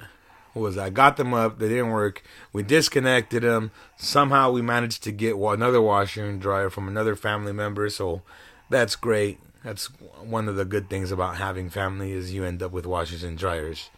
was 0.53 0.77
I 0.77 0.89
got 0.89 1.17
them 1.17 1.33
up, 1.33 1.59
they 1.59 1.69
didn't 1.69 1.91
work. 1.91 2.23
We 2.51 2.63
disconnected 2.63 3.43
them. 3.43 3.71
Somehow 3.97 4.51
we 4.51 4.61
managed 4.61 5.03
to 5.03 5.11
get 5.11 5.35
another 5.35 5.81
washer 5.81 6.25
and 6.25 6.41
dryer 6.41 6.69
from 6.69 6.87
another 6.87 7.15
family 7.15 7.53
member, 7.53 7.89
so 7.89 8.21
that's 8.69 8.95
great. 8.95 9.39
That's 9.63 9.87
one 10.23 10.47
of 10.49 10.55
the 10.55 10.65
good 10.65 10.89
things 10.89 11.11
about 11.11 11.37
having 11.37 11.69
family 11.69 12.11
is 12.11 12.33
you 12.33 12.43
end 12.43 12.63
up 12.63 12.71
with 12.71 12.85
washers 12.85 13.23
and 13.23 13.37
dryers. 13.37 13.89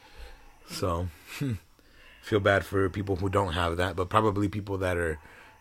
So 0.70 1.08
feel 2.22 2.40
bad 2.40 2.66
for 2.66 2.90
people 2.90 3.18
who 3.18 3.30
don't 3.30 3.54
have 3.54 3.78
that, 3.78 3.96
but 3.96 4.10
probably 4.10 4.50
people 4.50 4.78
that 4.80 4.98
are 4.98 5.20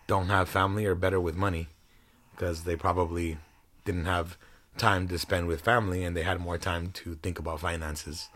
don't 0.08 0.26
have 0.26 0.48
family 0.48 0.84
are 0.86 0.96
better 0.96 1.20
with 1.20 1.36
money 1.36 1.68
because 2.32 2.64
they 2.64 2.74
probably 2.74 3.38
didn't 3.84 4.06
have 4.06 4.36
time 4.76 5.06
to 5.06 5.18
spend 5.18 5.46
with 5.46 5.60
family 5.60 6.02
and 6.02 6.16
they 6.16 6.22
had 6.22 6.40
more 6.40 6.58
time 6.58 6.90
to 6.90 7.14
think 7.22 7.38
about 7.38 7.60
finances. 7.60 8.28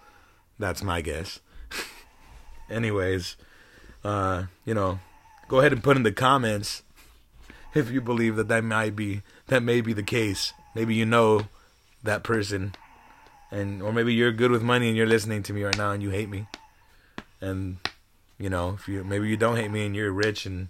That's 0.59 0.83
my 0.83 1.01
guess. 1.01 1.41
Anyways, 2.71 3.37
uh, 4.05 4.45
you 4.65 4.75
know, 4.75 5.01
go 5.49 5.59
ahead 5.59 5.73
and 5.73 5.83
put 5.83 5.97
in 5.97 6.05
the 6.05 6.13
comments 6.13 6.83
if 7.75 7.91
you 7.91 8.01
believe 8.01 8.37
that 8.37 8.49
that 8.49 8.65
might 8.65 8.95
be 8.95 9.23
that 9.49 9.63
may 9.63 9.81
be 9.81 9.93
the 9.93 10.03
case. 10.03 10.53
Maybe 10.75 10.95
you 10.95 11.07
know 11.07 11.49
that 12.07 12.23
person. 12.23 12.75
And 13.51 13.83
or 13.83 13.93
maybe 13.93 14.13
you're 14.13 14.33
good 14.33 14.51
with 14.51 14.63
money 14.63 14.89
and 14.89 14.97
you're 14.97 15.07
listening 15.07 15.43
to 15.45 15.53
me 15.53 15.63
right 15.63 15.77
now 15.77 15.93
and 15.93 16.03
you 16.03 16.11
hate 16.11 16.29
me. 16.29 16.47
And 17.41 17.79
you 18.39 18.51
know 18.51 18.75
if 18.79 18.89
you 18.89 19.05
maybe 19.05 19.29
you 19.29 19.37
don't 19.37 19.57
hate 19.57 19.71
me 19.71 19.87
and 19.87 19.95
you're 19.97 20.13
rich 20.13 20.47
and 20.47 20.69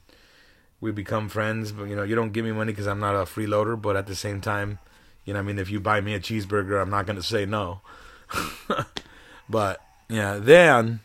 we 0.80 0.92
become 0.92 1.28
friends 1.28 1.72
but 1.72 1.84
you 1.84 1.96
know 1.96 2.02
you 2.02 2.14
don't 2.14 2.32
give 2.32 2.44
me 2.44 2.52
money 2.52 2.72
because 2.72 2.86
i'm 2.86 3.00
not 3.00 3.14
a 3.14 3.24
freeloader 3.24 3.80
but 3.80 3.96
at 3.96 4.06
the 4.06 4.14
same 4.14 4.40
time 4.40 4.78
you 5.24 5.32
know 5.32 5.40
i 5.40 5.42
mean 5.42 5.58
if 5.58 5.70
you 5.70 5.80
buy 5.80 6.00
me 6.00 6.14
a 6.14 6.20
cheeseburger 6.20 6.80
i'm 6.80 6.90
not 6.90 7.06
going 7.06 7.16
to 7.16 7.22
say 7.22 7.44
no. 7.46 7.80
But 9.48 9.80
yeah 10.08 10.38
then 10.38 11.00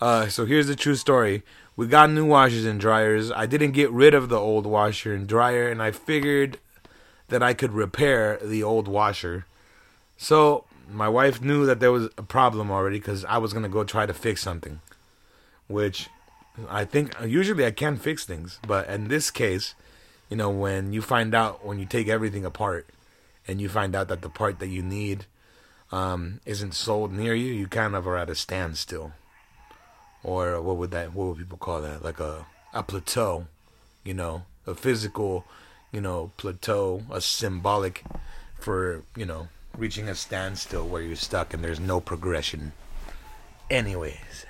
uh 0.00 0.28
so 0.28 0.44
here's 0.44 0.66
the 0.66 0.76
true 0.76 0.94
story. 0.94 1.42
We 1.74 1.86
got 1.86 2.10
new 2.10 2.26
washers 2.26 2.64
and 2.64 2.78
dryers. 2.80 3.30
I 3.30 3.46
didn't 3.46 3.70
get 3.70 3.90
rid 3.90 4.12
of 4.12 4.28
the 4.28 4.38
old 4.38 4.66
washer 4.66 5.14
and 5.14 5.26
dryer 5.26 5.68
and 5.68 5.82
i 5.82 5.90
figured 5.90 6.58
that 7.28 7.42
i 7.42 7.54
could 7.54 7.72
repair 7.72 8.38
the 8.42 8.62
old 8.62 8.88
washer 8.88 9.46
so 10.18 10.64
my 10.90 11.08
wife 11.08 11.40
knew 11.40 11.64
that 11.64 11.80
there 11.80 11.92
was 11.92 12.06
a 12.18 12.22
problem 12.22 12.70
already 12.70 12.98
because 12.98 13.24
I 13.24 13.38
was 13.38 13.52
gonna 13.52 13.68
go 13.68 13.84
try 13.84 14.04
to 14.04 14.12
fix 14.12 14.42
something, 14.42 14.80
which 15.68 16.08
I 16.68 16.84
think 16.84 17.14
usually 17.24 17.64
I 17.64 17.70
can 17.70 17.96
fix 17.96 18.24
things, 18.24 18.58
but 18.66 18.88
in 18.88 19.08
this 19.08 19.30
case, 19.30 19.74
you 20.28 20.36
know, 20.36 20.50
when 20.50 20.92
you 20.92 21.00
find 21.00 21.34
out 21.34 21.64
when 21.64 21.78
you 21.78 21.86
take 21.86 22.08
everything 22.08 22.44
apart 22.44 22.86
and 23.46 23.60
you 23.60 23.68
find 23.68 23.94
out 23.94 24.08
that 24.08 24.22
the 24.22 24.28
part 24.28 24.58
that 24.58 24.66
you 24.66 24.82
need 24.82 25.26
um, 25.92 26.40
isn't 26.44 26.74
sold 26.74 27.12
near 27.12 27.34
you, 27.34 27.52
you 27.52 27.68
kind 27.68 27.94
of 27.94 28.06
are 28.06 28.18
at 28.18 28.28
a 28.28 28.34
standstill, 28.34 29.12
or 30.22 30.60
what 30.60 30.76
would 30.76 30.90
that? 30.90 31.14
What 31.14 31.28
would 31.28 31.38
people 31.38 31.58
call 31.58 31.80
that? 31.80 32.02
Like 32.02 32.18
a 32.18 32.44
a 32.74 32.82
plateau, 32.82 33.46
you 34.04 34.14
know, 34.14 34.42
a 34.66 34.74
physical, 34.74 35.44
you 35.92 36.00
know, 36.00 36.32
plateau, 36.36 37.04
a 37.10 37.20
symbolic 37.20 38.04
for 38.58 39.02
you 39.16 39.24
know 39.24 39.48
reaching 39.78 40.08
a 40.08 40.14
standstill 40.14 40.86
where 40.86 41.02
you're 41.02 41.16
stuck 41.16 41.54
and 41.54 41.62
there's 41.62 41.80
no 41.80 42.00
progression. 42.00 42.72
Anyways, 43.70 44.44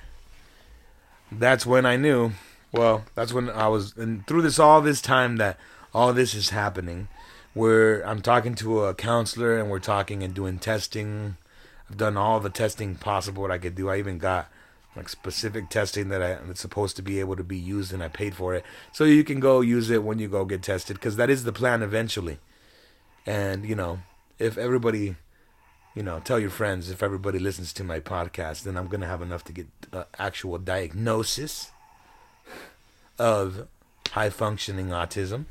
that's 1.30 1.66
when 1.66 1.84
I 1.84 1.96
knew. 1.96 2.32
Well, 2.72 3.04
that's 3.14 3.32
when 3.32 3.48
I 3.50 3.68
was, 3.68 3.96
and 3.96 4.26
through 4.26 4.42
this 4.42 4.58
all 4.58 4.80
this 4.80 5.00
time 5.00 5.36
that 5.36 5.58
all 5.94 6.12
this 6.12 6.34
is 6.34 6.50
happening, 6.50 7.08
where 7.54 8.06
I'm 8.06 8.22
talking 8.22 8.54
to 8.56 8.84
a 8.84 8.94
counselor 8.94 9.58
and 9.58 9.70
we're 9.70 9.78
talking 9.78 10.22
and 10.22 10.34
doing 10.34 10.58
testing. 10.58 11.36
I've 11.88 11.96
done 11.96 12.16
all 12.16 12.40
the 12.40 12.50
testing 12.50 12.94
possible 12.94 13.44
that 13.44 13.52
I 13.52 13.58
could 13.58 13.74
do. 13.74 13.88
I 13.88 13.98
even 13.98 14.18
got 14.18 14.48
like 14.94 15.08
specific 15.08 15.70
testing 15.70 16.08
that 16.08 16.22
I, 16.22 16.34
that's 16.46 16.60
supposed 16.60 16.96
to 16.96 17.02
be 17.02 17.20
able 17.20 17.36
to 17.36 17.44
be 17.44 17.56
used, 17.56 17.92
and 17.92 18.02
I 18.02 18.08
paid 18.08 18.34
for 18.34 18.54
it, 18.54 18.64
so 18.92 19.04
you 19.04 19.24
can 19.24 19.40
go 19.40 19.60
use 19.60 19.90
it 19.90 20.02
when 20.02 20.18
you 20.18 20.28
go 20.28 20.44
get 20.44 20.62
tested, 20.62 20.96
because 20.96 21.16
that 21.16 21.30
is 21.30 21.44
the 21.44 21.52
plan 21.52 21.82
eventually. 21.82 22.38
And 23.24 23.64
you 23.64 23.74
know, 23.74 24.00
if 24.38 24.56
everybody, 24.56 25.16
you 25.94 26.02
know, 26.02 26.20
tell 26.20 26.38
your 26.38 26.50
friends, 26.50 26.90
if 26.90 27.02
everybody 27.02 27.38
listens 27.38 27.72
to 27.74 27.84
my 27.84 28.00
podcast, 28.00 28.62
then 28.62 28.76
I'm 28.76 28.88
to 28.88 29.06
have 29.06 29.22
enough 29.22 29.44
to 29.44 29.52
get 29.52 29.66
uh, 29.92 30.04
actual 30.18 30.58
diagnosis 30.58 31.70
of 33.18 33.66
high 34.12 34.30
functioning 34.30 34.88
autism. 34.88 35.46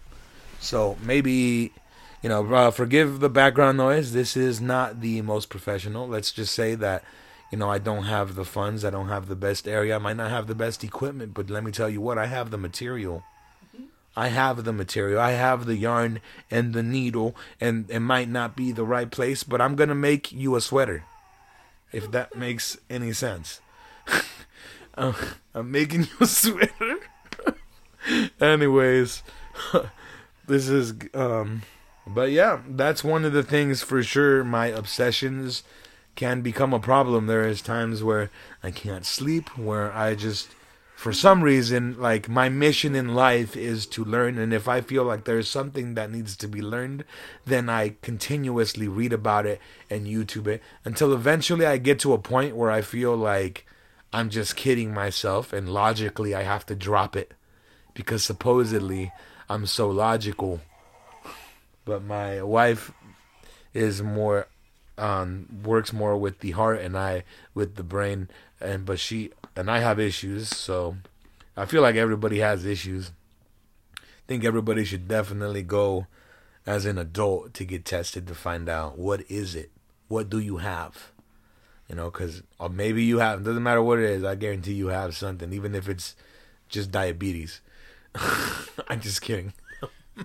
So 0.60 0.98
maybe, 1.04 1.74
you 2.22 2.30
know, 2.30 2.46
uh, 2.54 2.72
forgive 2.72 3.20
the 3.20 3.30
background 3.30 3.78
noise. 3.78 4.14
This 4.14 4.36
is 4.38 4.60
not 4.60 5.02
the 5.02 5.22
most 5.22 5.50
professional. 5.50 6.08
Let's 6.08 6.32
just 6.32 6.56
say 6.56 6.76
that, 6.76 7.04
you 7.52 7.58
know, 7.58 7.70
I 7.70 7.78
don't 7.78 8.04
have 8.04 8.36
the 8.36 8.46
funds. 8.46 8.84
I 8.84 8.90
don't 8.90 9.10
have 9.10 9.28
the 9.28 9.36
best 9.36 9.68
area. 9.68 9.96
I 9.96 10.00
might 10.00 10.18
not 10.18 10.32
have 10.32 10.48
the 10.48 10.56
best 10.56 10.84
equipment, 10.84 11.34
but 11.34 11.50
let 11.50 11.64
me 11.64 11.72
tell 11.72 11.90
you 11.90 12.02
what, 12.02 12.18
I 12.18 12.26
have 12.26 12.52
the 12.52 12.58
material 12.58 13.24
I 14.18 14.30
have 14.30 14.64
the 14.64 14.74
material. 14.74 15.22
I 15.22 15.34
have 15.34 15.68
the 15.68 15.76
yarn 15.76 16.22
and 16.50 16.74
the 16.74 16.82
needle, 16.82 17.36
and 17.62 17.88
it 17.92 18.00
might 18.00 18.28
not 18.28 18.56
be 18.56 18.72
the 18.72 18.84
right 18.84 19.12
place, 19.12 19.44
but 19.44 19.62
I'm 19.62 19.76
gonna 19.76 19.94
make 19.94 20.32
you 20.32 20.56
a 20.56 20.62
sweater. 20.62 21.04
If 21.92 22.10
that 22.12 22.36
makes 22.36 22.80
any 22.90 23.14
sense. 23.14 23.62
uh, 24.98 25.14
I'm 25.54 25.70
making 25.70 26.06
you 26.06 26.18
a 26.20 26.26
sweater. 26.26 26.98
Anyways, 28.42 29.22
this 30.48 30.68
is 30.68 30.96
um 31.14 31.62
but 32.08 32.32
yeah, 32.32 32.62
that's 32.68 33.04
one 33.04 33.24
of 33.24 33.34
the 33.34 33.44
things 33.44 33.84
for 33.84 34.02
sure 34.02 34.44
my 34.44 34.66
obsessions 34.66 35.62
can 36.16 36.42
become 36.42 36.74
a 36.74 36.80
problem. 36.80 37.28
There 37.28 37.48
is 37.48 37.62
times 37.62 38.04
where 38.04 38.32
I 38.64 38.72
can't 38.72 39.06
sleep, 39.06 39.56
where 39.56 39.94
I 39.94 40.16
just 40.16 40.50
for 40.98 41.14
some 41.14 41.44
reason, 41.44 41.96
like 42.00 42.28
my 42.28 42.50
mission 42.50 42.96
in 42.96 43.14
life 43.14 43.56
is 43.56 43.86
to 43.86 44.04
learn, 44.04 44.40
and 44.40 44.52
if 44.52 44.68
I 44.68 44.82
feel 44.82 45.04
like 45.04 45.26
there's 45.26 45.48
something 45.48 45.94
that 45.94 46.10
needs 46.10 46.36
to 46.38 46.48
be 46.48 46.60
learned, 46.60 47.06
then 47.46 47.70
I 47.70 47.98
continuously 48.02 48.88
read 48.88 49.14
about 49.14 49.46
it 49.46 49.62
and 49.92 50.08
YouTube 50.08 50.48
it 50.48 50.64
until 50.84 51.14
eventually 51.14 51.68
I 51.68 51.78
get 51.78 52.00
to 52.00 52.14
a 52.14 52.18
point 52.18 52.56
where 52.56 52.72
I 52.72 52.82
feel 52.82 53.16
like 53.16 53.68
I'm 54.12 54.32
just 54.32 54.56
kidding 54.56 54.92
myself, 54.92 55.54
and 55.54 55.70
logically 55.70 56.34
I 56.34 56.42
have 56.42 56.66
to 56.66 56.76
drop 56.76 57.16
it 57.16 57.36
because 57.94 58.24
supposedly 58.24 59.12
I'm 59.48 59.68
so 59.68 59.92
logical. 59.92 60.62
But 61.86 62.04
my 62.04 62.42
wife 62.42 62.92
is 63.72 64.02
more 64.02 64.48
um, 64.98 65.46
works 65.64 65.94
more 65.94 66.18
with 66.18 66.40
the 66.40 66.52
heart 66.52 66.82
and 66.82 66.98
I 66.98 67.24
with 67.54 67.76
the 67.76 67.84
brain 67.84 68.30
and 68.60 68.84
but 68.84 69.00
she 69.00 69.30
and 69.58 69.72
I 69.72 69.80
have 69.80 70.00
issues, 70.00 70.50
so 70.50 70.98
I 71.58 71.66
feel 71.66 71.82
like 71.82 71.96
everybody 71.96 72.40
has 72.40 72.64
issues. 72.64 73.12
I 73.98 74.02
think 74.28 74.46
everybody 74.46 74.86
should 74.86 75.08
definitely 75.08 75.64
go 75.64 76.06
as 76.68 76.86
an 76.86 77.00
adult 77.00 77.56
to 77.56 77.66
get 77.66 77.84
tested 77.84 78.28
to 78.28 78.36
find 78.36 78.70
out 78.70 79.00
what 79.00 79.30
is 79.32 79.56
it? 79.56 79.72
What 80.10 80.30
do 80.30 80.38
you 80.38 80.58
have? 80.58 81.12
You 81.90 81.96
know, 81.96 82.12
because 82.12 82.44
maybe 82.72 83.04
you 83.04 83.18
have. 83.18 83.44
Doesn't 83.44 83.64
matter 83.64 83.82
what 83.82 83.98
it 83.98 84.06
is. 84.06 84.24
I 84.24 84.36
guarantee 84.36 84.74
you 84.74 84.88
have 84.88 85.16
something, 85.16 85.52
even 85.52 85.74
if 85.74 85.90
it's 85.90 86.16
just 86.70 86.92
diabetes. 86.92 87.62
I'm 88.88 89.02
just 89.02 89.24
kidding. 89.24 89.54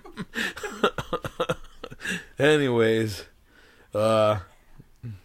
Anyways, 2.37 3.23
uh, 3.95 4.39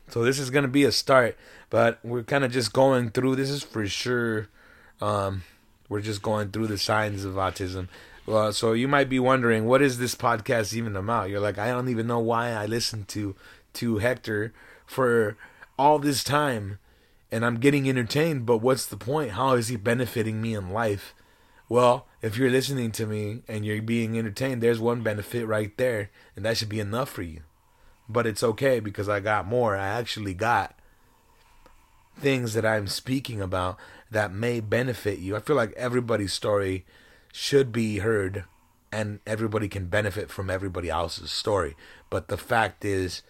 so 0.09 0.25
this 0.25 0.39
is 0.39 0.49
gonna 0.49 0.69
be 0.69 0.85
a 0.85 0.93
start, 0.93 1.37
but 1.71 1.99
we're 2.03 2.23
kind 2.23 2.45
of 2.45 2.53
just 2.53 2.73
going 2.73 3.11
through. 3.11 3.37
This 3.37 3.51
is 3.51 3.63
for 3.63 3.87
sure. 3.87 4.49
Um, 5.01 5.43
we're 5.89 6.01
just 6.01 6.23
going 6.23 6.51
through 6.51 6.67
the 6.67 6.79
signs 6.79 7.25
of 7.25 7.35
autism. 7.35 7.89
Well, 8.27 8.53
so 8.53 8.73
you 8.73 8.89
might 8.89 9.09
be 9.09 9.19
wondering, 9.19 9.65
what 9.65 9.81
is 9.81 9.99
this 9.99 10.15
podcast 10.15 10.75
even 10.75 10.97
about? 10.97 11.31
You're 11.31 11.41
like, 11.41 11.59
I 11.59 11.69
don't 11.69 11.89
even 11.89 12.07
know 12.07 12.19
why 12.19 12.51
I 12.51 12.67
listened 12.67 13.09
to 13.09 13.35
to 13.75 13.99
Hector 13.99 14.53
for 14.87 15.37
all 15.79 15.99
this 15.99 16.25
time, 16.25 16.79
and 17.31 17.45
I'm 17.45 17.59
getting 17.59 17.89
entertained. 17.89 18.45
But 18.45 18.59
what's 18.59 18.87
the 18.87 18.97
point? 18.97 19.33
How 19.33 19.55
is 19.55 19.69
he 19.69 19.77
benefiting 19.77 20.43
me 20.43 20.55
in 20.55 20.71
life? 20.71 21.15
Well, 21.71 22.07
if 22.23 22.37
you're 22.37 22.51
listening 22.51 22.93
to 22.93 23.07
me 23.07 23.43
and 23.47 23.65
you're 23.65 23.83
being 23.83 24.19
entertained, 24.19 24.63
there's 24.63 24.81
one 24.81 25.03
benefit 25.03 25.47
right 25.47 25.75
there, 25.77 26.11
and 26.35 26.45
that 26.45 26.57
should 26.57 26.69
be 26.69 26.81
enough 26.81 27.11
for 27.11 27.23
you. 27.23 27.43
But 28.09 28.27
it's 28.27 28.43
okay 28.43 28.81
because 28.81 29.09
I 29.09 29.21
got 29.21 29.47
more. 29.47 29.77
I 29.77 29.87
actually 29.89 30.35
got 30.35 30.78
things 32.21 32.55
that 32.55 32.67
I'm 32.67 32.87
speaking 32.87 33.41
about 33.41 33.79
that 34.11 34.33
may 34.33 34.61
benefit 34.61 35.19
you. 35.19 35.37
I 35.37 35.41
feel 35.41 35.57
like 35.57 35.73
everybody's 35.73 36.33
story 36.33 36.85
should 37.33 37.73
be 37.73 37.99
heard 37.99 38.45
and 38.91 39.21
everybody 39.27 39.69
can 39.69 39.87
benefit 39.87 40.31
from 40.31 40.49
everybody 40.49 40.89
else's 40.89 41.31
story. 41.31 41.77
But 42.11 42.29
the 42.29 42.39
fact 42.39 42.85
is, 42.85 43.23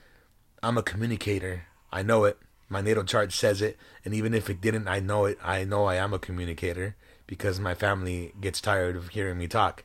I'm 0.63 0.79
a 0.79 0.83
communicator. 0.83 1.65
I 1.93 2.03
know 2.03 2.25
it. 2.25 2.39
My 2.69 2.81
natal 2.81 3.05
chart 3.05 3.33
says 3.33 3.61
it. 3.63 3.77
And 4.05 4.15
even 4.15 4.35
if 4.35 4.49
it 4.49 4.61
didn't, 4.61 4.89
I 4.89 5.01
know 5.01 5.25
it. 5.25 5.39
I 5.43 5.65
know 5.65 5.87
I 5.87 5.97
am 5.97 6.13
a 6.13 6.19
communicator 6.19 6.97
because 7.27 7.59
my 7.59 7.75
family 7.75 8.33
gets 8.41 8.61
tired 8.61 8.97
of 8.97 9.09
hearing 9.11 9.39
me 9.39 9.49
talk. 9.49 9.85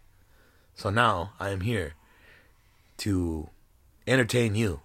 So 0.75 0.89
now 0.89 1.33
I 1.39 1.49
am 1.49 1.61
here 1.61 1.93
to 2.97 3.49
entertain 4.07 4.55
you, 4.55 4.81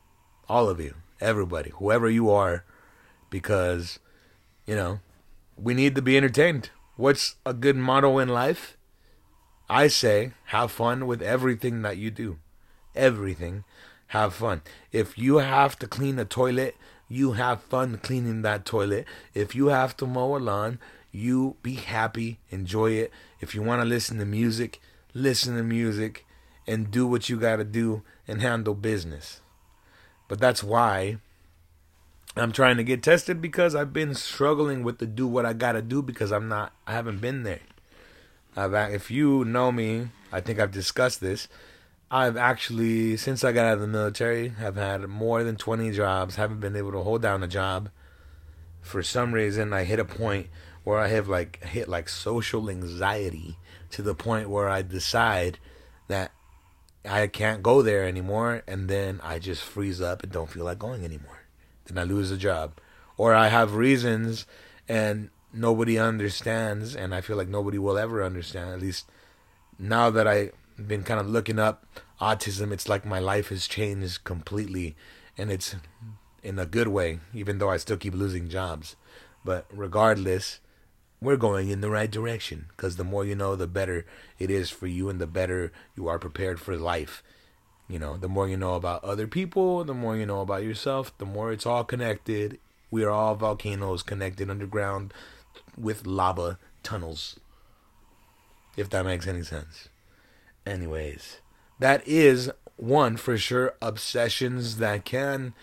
all 0.49 0.69
of 0.69 0.81
you, 0.81 0.95
everybody, 1.21 1.71
whoever 1.71 2.09
you 2.09 2.31
are, 2.31 2.65
because, 3.31 3.99
you 4.69 4.77
know, 4.77 5.01
we 5.57 5.73
need 5.73 5.95
to 5.95 6.03
be 6.03 6.19
entertained. 6.19 6.69
What's 6.97 7.37
a 7.47 7.55
good 7.55 7.75
motto 7.75 8.19
in 8.19 8.29
life? 8.29 8.77
I 9.67 9.89
say, 9.89 10.33
have 10.47 10.71
fun 10.71 11.07
with 11.07 11.23
everything 11.23 11.81
that 11.83 11.97
you 11.97 12.11
do. 12.11 12.39
Everything. 12.95 13.65
Have 14.09 14.35
fun. 14.35 14.61
If 14.93 15.17
you 15.17 15.39
have 15.39 15.79
to 15.79 15.87
clean 15.87 16.19
a 16.19 16.27
toilet, 16.27 16.77
you 17.09 17.33
have 17.33 17.63
fun 17.63 17.97
cleaning 17.97 18.43
that 18.43 18.67
toilet. 18.67 19.07
If 19.33 19.55
you 19.55 19.69
have 19.69 19.97
to 19.97 20.07
mow 20.07 20.37
a 20.37 20.39
lawn, 20.39 20.79
you 21.11 21.57
be 21.63 21.77
happy, 21.77 22.39
enjoy 22.51 22.91
it. 22.91 23.11
If 23.41 23.55
you 23.55 23.63
want 23.63 23.81
to 23.81 23.89
listen 23.89 24.19
to 24.19 24.27
music, 24.27 24.83
listen 25.15 25.57
to 25.57 25.63
music 25.63 26.27
and 26.67 26.91
do 26.91 27.07
what 27.07 27.31
you 27.31 27.41
got 27.41 27.57
to 27.57 27.65
do 27.65 28.03
and 28.27 28.43
handle 28.43 28.75
business. 28.75 29.41
But 30.29 30.41
that's 30.41 30.63
why 30.63 31.21
I'm 32.41 32.53
trying 32.53 32.77
to 32.77 32.85
get 32.85 33.03
tested 33.03 33.41
because 33.41 33.75
I've 33.75 33.93
been 33.93 34.15
struggling 34.15 34.83
with 34.85 34.99
the 34.99 35.07
do 35.07 35.27
what 35.27 35.45
I 35.45 35.53
got 35.53 35.73
to 35.73 35.83
do 35.83 36.03
because 36.03 36.31
I'm 36.31 36.49
not 36.49 36.73
I 36.87 36.93
haven't 36.93 37.21
been 37.21 37.43
there. 37.43 37.61
I've 38.57 38.75
if 38.93 39.11
you 39.11 39.45
know 39.45 39.73
me, 39.73 40.09
I 40.33 40.41
think 40.41 40.59
I've 40.59 40.71
discussed 40.71 41.21
this. 41.21 41.49
I've 42.11 42.37
actually 42.37 43.17
since 43.17 43.45
I 43.45 43.53
got 43.53 43.67
out 43.67 43.75
of 43.75 43.81
the 43.81 43.87
military, 43.87 44.51
have 44.51 44.77
had 44.77 45.07
more 45.09 45.43
than 45.43 45.57
20 45.57 45.91
jobs, 45.93 46.37
haven't 46.37 46.61
been 46.61 46.77
able 46.77 46.93
to 46.93 47.03
hold 47.03 47.23
down 47.23 47.43
a 47.43 47.49
job. 47.49 47.91
For 48.81 49.03
some 49.03 49.33
reason, 49.33 49.73
I 49.73 49.85
hit 49.85 49.99
a 49.99 50.05
point 50.05 50.47
where 50.85 50.99
I 50.99 51.09
have 51.09 51.29
like 51.29 51.63
hit 51.65 51.89
like 51.89 52.09
social 52.09 52.71
anxiety 52.71 53.57
to 53.91 54.03
the 54.03 54.15
point 54.15 54.49
where 54.49 54.69
I 54.69 54.83
decide 54.83 55.59
that 56.09 56.33
I 57.05 57.27
can't 57.27 57.63
go 57.63 57.83
there 57.83 58.05
anymore 58.05 58.63
and 58.67 58.89
then 58.89 59.21
I 59.23 59.39
just 59.39 59.63
freeze 59.63 60.01
up 60.01 60.23
and 60.23 60.33
don't 60.33 60.51
feel 60.51 60.65
like 60.65 60.79
going 60.79 61.05
anymore. 61.05 61.38
Then 61.89 61.99
I 61.99 62.05
lose 62.05 62.31
the 62.31 62.37
job. 62.37 62.79
Or 63.17 63.35
I 63.35 63.49
have 63.49 63.75
reasons 63.75 64.47
and 64.89 65.31
nobody 65.53 65.99
understands 65.99 66.95
and 66.95 67.15
I 67.15 67.21
feel 67.21 67.37
like 67.37 67.49
nobody 67.49 67.79
will 67.79 67.99
ever 67.99 68.23
understand. 68.23 68.71
At 68.71 68.81
least 68.81 69.11
now 69.79 70.11
that 70.11 70.27
I've 70.27 70.53
been 70.77 71.03
kind 71.03 71.19
of 71.19 71.29
looking 71.29 71.59
up 71.59 71.85
autism, 72.21 72.73
it's 72.73 72.89
like 72.89 73.05
my 73.05 73.19
life 73.19 73.49
has 73.49 73.67
changed 73.67 74.25
completely 74.25 74.97
and 75.37 75.51
it's 75.51 75.75
in 76.43 76.59
a 76.59 76.67
good 76.67 76.89
way, 76.89 77.21
even 77.35 77.59
though 77.59 77.71
I 77.71 77.77
still 77.77 77.97
keep 77.97 78.15
losing 78.15 78.49
jobs. 78.49 78.97
But 79.45 79.67
regardless, 79.71 80.61
we're 81.21 81.37
going 81.37 81.69
in 81.69 81.81
the 81.81 81.91
right 81.91 82.11
direction 82.11 82.67
because 82.77 82.97
the 82.97 83.05
more 83.05 83.25
you 83.25 83.35
know, 83.35 83.57
the 83.57 83.67
better 83.67 84.05
it 84.39 84.51
is 84.51 84.71
for 84.71 84.87
you, 84.87 85.09
and 85.09 85.21
the 85.21 85.27
better 85.27 85.73
you 85.97 86.09
are 86.09 86.19
prepared 86.19 86.61
for 86.61 86.77
life. 86.77 87.23
You 87.89 87.99
know, 87.99 88.17
the 88.17 88.29
more 88.29 88.49
you 88.49 88.57
know 88.57 88.75
about 88.75 89.03
other 89.03 89.27
people, 89.27 89.83
the 89.83 89.95
more 89.95 90.17
you 90.17 90.27
know 90.27 90.43
about 90.43 90.63
yourself, 90.63 91.17
the 91.19 91.25
more 91.25 91.53
it's 91.53 91.65
all 91.67 91.85
connected. 91.85 92.59
We 92.91 93.03
are 93.03 93.11
all 93.11 93.35
volcanoes 93.35 94.03
connected 94.03 94.51
underground 94.51 95.15
with 95.77 96.07
lava 96.07 96.59
tunnels. 96.83 97.41
If 98.77 98.91
that 98.91 99.05
makes 99.05 99.27
any 99.27 99.43
sense. 99.43 99.89
Anyways, 100.67 101.41
that 101.79 102.07
is 102.07 102.51
one 102.77 103.17
for 103.17 103.39
sure 103.39 103.75
obsessions 103.81 104.77
that 104.77 105.05
can 105.05 105.55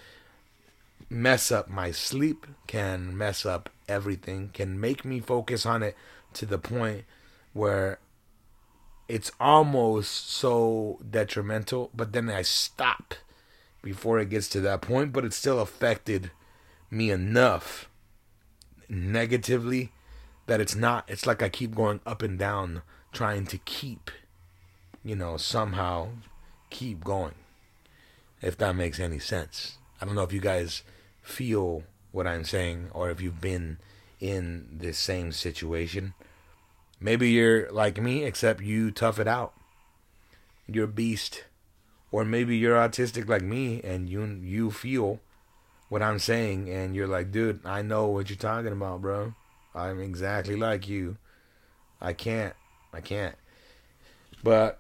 mess 1.10 1.52
up 1.52 1.70
my 1.70 1.92
sleep, 1.92 2.48
can 2.68 3.16
mess 3.16 3.46
up 3.46 3.70
everything, 3.88 4.50
can 4.54 4.80
make 4.80 5.06
me 5.06 5.20
focus 5.20 5.66
on 5.66 5.84
it 5.84 5.96
to 6.34 6.46
the 6.46 6.58
point 6.58 7.06
where 7.54 8.00
it's 9.08 9.32
almost 9.40 10.30
so 10.30 11.00
detrimental, 11.08 11.92
but 11.94 12.14
then 12.14 12.30
I 12.30 12.42
stop 12.42 13.14
before 13.82 14.20
it 14.20 14.30
gets 14.30 14.50
to 14.50 14.62
that 14.62 14.82
point, 14.82 15.14
but 15.14 15.26
it 15.26 15.34
still 15.34 15.60
affected 15.60 16.32
me 16.90 17.12
enough 17.12 17.90
negatively 18.90 19.92
that 20.46 20.62
it's 20.62 20.76
not 20.76 21.04
it's 21.08 21.26
like 21.26 21.42
I 21.42 21.50
keep 21.50 21.76
going 21.76 22.00
up 22.06 22.22
and 22.22 22.38
down 22.38 22.84
trying 23.12 23.48
to 23.48 23.58
keep 23.58 24.12
you 25.04 25.16
know 25.16 25.38
somehow 25.38 26.10
keep 26.70 27.04
going 27.04 27.34
if 28.42 28.58
that 28.58 28.76
makes 28.76 29.00
any 29.00 29.20
sense. 29.20 29.78
I 30.00 30.06
don't 30.06 30.16
know 30.16 30.24
if 30.24 30.34
you 30.34 30.42
guys 30.42 30.84
feel 31.22 31.84
what 32.12 32.28
I'm 32.28 32.44
saying 32.44 32.90
or 32.92 33.10
if 33.10 33.22
you've 33.22 33.42
been 33.42 33.78
in 34.20 34.68
this 34.72 34.98
same 34.98 35.32
situation. 35.32 36.14
Maybe 37.00 37.30
you're 37.30 37.72
like 37.72 38.02
me, 38.02 38.24
except 38.24 38.62
you 38.62 38.92
tough 38.92 39.20
it 39.20 39.28
out. 39.28 39.54
You're 40.68 40.86
a 40.86 40.88
beast. 40.88 41.44
Or 42.12 42.24
maybe 42.24 42.56
you're 42.58 42.78
autistic 42.78 43.28
like 43.28 43.42
me 43.42 43.82
and 43.84 44.10
you 44.10 44.24
you 44.42 44.72
feel 44.72 45.20
what 45.90 46.02
I'm 46.02 46.20
saying 46.20 46.70
and 46.70 46.96
you're 46.96 47.08
like, 47.08 47.32
dude, 47.32 47.66
I 47.66 47.82
know 47.82 48.08
what 48.08 48.30
you're 48.30 48.38
talking 48.38 48.72
about, 48.72 49.02
bro. 49.02 49.34
I'm 49.74 50.00
exactly 50.00 50.56
like 50.56 50.88
you. 50.88 51.18
I 52.00 52.14
can't. 52.14 52.56
I 52.94 53.02
can't. 53.02 53.36
But 54.44 54.80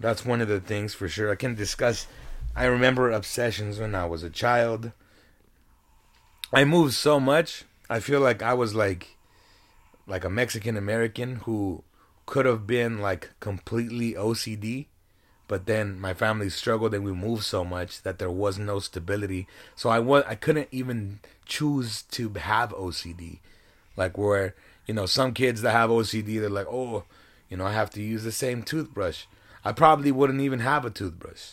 that's 0.00 0.24
one 0.24 0.40
of 0.40 0.48
the 0.48 0.60
things 0.60 0.94
for 0.94 1.08
sure. 1.08 1.30
I 1.30 1.34
can 1.34 1.54
discuss 1.54 2.06
I 2.56 2.64
remember 2.64 3.10
obsessions 3.10 3.78
when 3.78 3.94
I 3.94 4.06
was 4.06 4.22
a 4.22 4.30
child. 4.30 4.92
I 6.52 6.64
moved 6.64 6.94
so 6.94 7.20
much. 7.20 7.64
I 7.90 8.00
feel 8.00 8.20
like 8.20 8.42
I 8.42 8.54
was 8.54 8.74
like 8.74 9.17
like 10.08 10.24
a 10.24 10.30
Mexican 10.30 10.76
American 10.76 11.36
who 11.36 11.84
could 12.26 12.46
have 12.46 12.66
been 12.66 13.00
like 13.00 13.30
completely 13.40 14.14
OCD, 14.14 14.86
but 15.46 15.66
then 15.66 16.00
my 16.00 16.14
family 16.14 16.50
struggled 16.50 16.94
and 16.94 17.04
we 17.04 17.12
moved 17.12 17.44
so 17.44 17.64
much 17.64 18.02
that 18.02 18.18
there 18.18 18.30
was 18.30 18.58
no 18.58 18.78
stability. 18.78 19.46
So 19.76 19.90
I 19.90 19.98
was 19.98 20.24
I 20.26 20.34
couldn't 20.34 20.68
even 20.70 21.20
choose 21.46 22.02
to 22.02 22.30
have 22.34 22.70
OCD. 22.70 23.38
Like 23.96 24.16
where, 24.16 24.54
you 24.86 24.94
know, 24.94 25.06
some 25.06 25.32
kids 25.34 25.62
that 25.62 25.72
have 25.72 25.90
OCD 25.90 26.40
they're 26.40 26.50
like, 26.50 26.68
"Oh, 26.68 27.04
you 27.48 27.56
know, 27.56 27.66
I 27.66 27.72
have 27.72 27.90
to 27.90 28.02
use 28.02 28.24
the 28.24 28.32
same 28.32 28.62
toothbrush." 28.62 29.24
I 29.64 29.72
probably 29.72 30.12
wouldn't 30.12 30.40
even 30.40 30.60
have 30.60 30.84
a 30.84 30.90
toothbrush. 30.90 31.52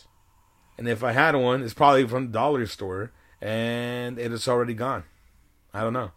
And 0.78 0.88
if 0.88 1.02
I 1.02 1.12
had 1.12 1.34
one, 1.34 1.62
it's 1.62 1.74
probably 1.74 2.06
from 2.06 2.26
the 2.26 2.32
dollar 2.32 2.66
store 2.66 3.12
and 3.40 4.18
it 4.18 4.32
is 4.32 4.48
already 4.48 4.74
gone. 4.74 5.04
I 5.74 5.82
don't 5.82 5.92
know. 5.92 6.12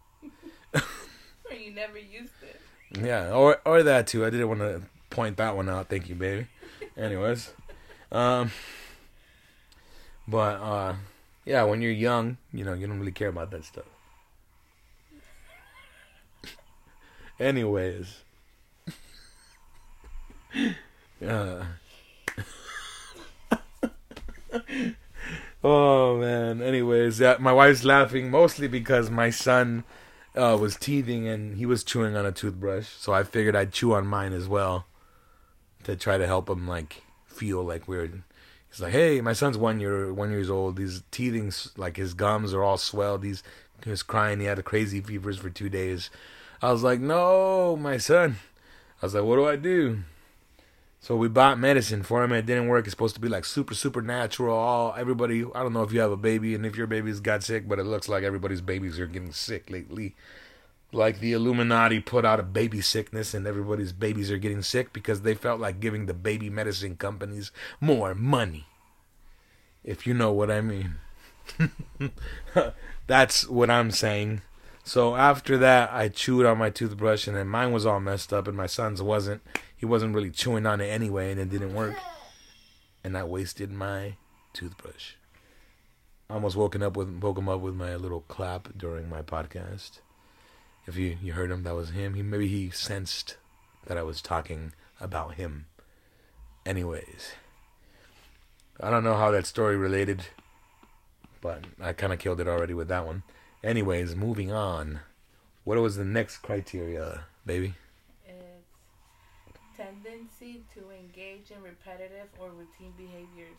or 1.49 1.55
you 1.57 1.71
never 1.73 1.97
used 1.97 2.33
it. 2.41 2.59
Yeah, 3.03 3.31
or 3.31 3.59
or 3.65 3.83
that 3.83 4.07
too. 4.07 4.25
I 4.25 4.29
didn't 4.29 4.47
want 4.47 4.61
to 4.61 4.81
point 5.09 5.37
that 5.37 5.55
one 5.55 5.69
out. 5.69 5.89
Thank 5.89 6.09
you, 6.09 6.15
baby. 6.15 6.47
Anyways, 6.97 7.51
um, 8.11 8.51
but 10.27 10.59
uh, 10.61 10.95
yeah, 11.45 11.63
when 11.63 11.81
you're 11.81 11.91
young, 11.91 12.37
you 12.51 12.63
know, 12.65 12.73
you 12.73 12.87
don't 12.87 12.99
really 12.99 13.11
care 13.11 13.29
about 13.29 13.51
that 13.51 13.65
stuff. 13.65 13.85
Anyways, 17.39 18.21
uh, 21.25 21.63
oh 25.63 26.17
man. 26.17 26.61
Anyways, 26.61 27.19
yeah, 27.19 27.37
my 27.39 27.53
wife's 27.53 27.83
laughing 27.83 28.31
mostly 28.31 28.67
because 28.67 29.09
my 29.11 29.29
son 29.29 29.83
uh, 30.39 30.57
was 30.57 30.75
teething 30.75 31.27
and 31.27 31.57
he 31.57 31.65
was 31.65 31.83
chewing 31.83 32.15
on 32.15 32.25
a 32.25 32.31
toothbrush, 32.31 32.87
so 32.87 33.13
I 33.13 33.23
figured 33.23 33.55
I'd 33.55 33.73
chew 33.73 33.93
on 33.93 34.07
mine 34.07 34.33
as 34.33 34.47
well 34.47 34.85
to 35.83 35.95
try 35.95 36.17
to 36.17 36.25
help 36.25 36.49
him 36.49 36.67
like 36.67 37.03
feel 37.25 37.63
like 37.63 37.87
we're. 37.87 38.23
He's 38.69 38.79
like, 38.79 38.93
hey, 38.93 39.19
my 39.21 39.33
son's 39.33 39.57
one 39.57 39.79
year 39.79 40.13
one 40.13 40.31
years 40.31 40.49
old. 40.49 40.77
He's 40.77 41.03
teething, 41.11 41.51
like 41.75 41.97
his 41.97 42.13
gums 42.13 42.53
are 42.53 42.63
all 42.63 42.77
swelled. 42.77 43.23
He's 43.23 43.43
he 43.83 43.89
was 43.89 44.03
crying. 44.03 44.39
He 44.39 44.45
had 44.45 44.59
a 44.59 44.63
crazy 44.63 45.01
fevers 45.01 45.37
for 45.37 45.49
two 45.49 45.69
days. 45.69 46.09
I 46.61 46.71
was 46.71 46.83
like, 46.83 46.99
no, 46.99 47.75
my 47.75 47.97
son. 47.97 48.37
I 49.01 49.05
was 49.05 49.15
like, 49.15 49.23
what 49.23 49.37
do 49.37 49.47
I 49.47 49.55
do? 49.55 49.99
So 51.01 51.15
we 51.15 51.29
bought 51.29 51.57
medicine 51.57 52.03
for 52.03 52.23
him. 52.23 52.33
It 52.33 52.45
didn't 52.45 52.67
work. 52.67 52.85
It's 52.85 52.91
supposed 52.91 53.15
to 53.15 53.21
be 53.21 53.29
like 53.29 53.45
super, 53.45 53.73
super 53.73 54.01
natural. 54.01 54.55
All 54.55 54.93
everybody. 54.97 55.45
I 55.55 55.63
don't 55.63 55.73
know 55.73 55.83
if 55.83 55.93
you 55.93 56.01
have 56.01 56.11
a 56.11 56.17
baby 56.17 56.53
and 56.55 56.65
if 56.65 56.75
your 56.75 56.87
baby's 56.87 57.21
got 57.21 57.43
sick, 57.43 57.67
but 57.67 57.79
it 57.79 57.85
looks 57.85 58.09
like 58.09 58.23
everybody's 58.23 58.61
babies 58.61 58.99
are 58.99 59.07
getting 59.07 59.31
sick 59.31 59.69
lately. 59.69 60.15
Like 60.91 61.19
the 61.19 61.33
Illuminati 61.33 61.99
put 61.99 62.25
out 62.25 62.39
a 62.39 62.43
baby 62.43 62.81
sickness, 62.81 63.33
and 63.33 63.45
everybody's 63.45 63.93
babies 63.93 64.31
are 64.31 64.37
getting 64.37 64.63
sick 64.63 64.91
because 64.91 65.21
they 65.21 65.35
felt 65.35 65.59
like 65.59 65.79
giving 65.79 66.05
the 66.05 66.13
baby 66.13 66.49
medicine 66.49 66.95
companies 66.95 67.51
more 67.79 68.15
money. 68.15 68.65
If 69.83 70.05
you 70.05 70.13
know 70.13 70.33
what 70.33 70.51
I 70.51 70.61
mean. 70.61 70.95
That's 73.07 73.47
what 73.47 73.69
I'm 73.69 73.91
saying. 73.91 74.41
So 74.83 75.15
after 75.15 75.57
that, 75.59 75.91
I 75.93 76.09
chewed 76.09 76.45
on 76.45 76.57
my 76.57 76.71
toothbrush, 76.71 77.27
and 77.27 77.37
then 77.37 77.47
mine 77.47 77.71
was 77.71 77.85
all 77.85 77.99
messed 77.99 78.33
up, 78.33 78.47
and 78.47 78.57
my 78.57 78.65
son's 78.65 79.01
wasn't. 79.01 79.41
He 79.79 79.85
wasn't 79.85 80.13
really 80.13 80.29
chewing 80.29 80.65
on 80.65 80.81
it 80.81 80.87
anyway, 80.87 81.31
and 81.31 81.39
it 81.39 81.49
didn't 81.49 81.73
work. 81.73 81.95
And 83.01 83.17
I 83.17 83.23
wasted 83.23 83.71
my 83.71 84.15
toothbrush. 84.51 85.13
I 86.29 86.33
almost 86.33 86.57
woken 86.57 86.83
up 86.83 86.97
with 86.97 87.09
woke 87.09 87.37
him 87.37 87.47
up 87.47 87.61
with 87.61 87.75
my 87.75 87.95
little 87.95 88.19
clap 88.27 88.77
during 88.77 89.07
my 89.07 89.21
podcast. 89.21 89.99
If 90.85 90.97
you 90.97 91.17
you 91.21 91.31
heard 91.31 91.49
him, 91.49 91.63
that 91.63 91.75
was 91.75 91.91
him. 91.91 92.15
He 92.15 92.21
maybe 92.21 92.49
he 92.49 92.69
sensed 92.71 93.37
that 93.85 93.97
I 93.97 94.03
was 94.03 94.21
talking 94.21 94.73
about 94.99 95.35
him. 95.35 95.67
Anyways, 96.65 97.31
I 98.81 98.89
don't 98.89 99.05
know 99.05 99.15
how 99.15 99.31
that 99.31 99.45
story 99.45 99.77
related, 99.77 100.23
but 101.39 101.63
I 101.81 101.93
kind 101.93 102.11
of 102.11 102.19
killed 102.19 102.41
it 102.41 102.49
already 102.49 102.73
with 102.73 102.89
that 102.89 103.05
one. 103.05 103.23
Anyways, 103.63 104.13
moving 104.13 104.51
on. 104.51 104.99
What 105.63 105.77
was 105.77 105.95
the 105.95 106.03
next 106.03 106.39
criteria, 106.39 107.21
baby? 107.45 107.75
Tendency 109.79 110.63
to 110.73 110.91
engage 110.91 111.51
in 111.51 111.63
repetitive 111.63 112.27
or 112.37 112.49
routine 112.49 112.93
behaviors. 112.97 113.55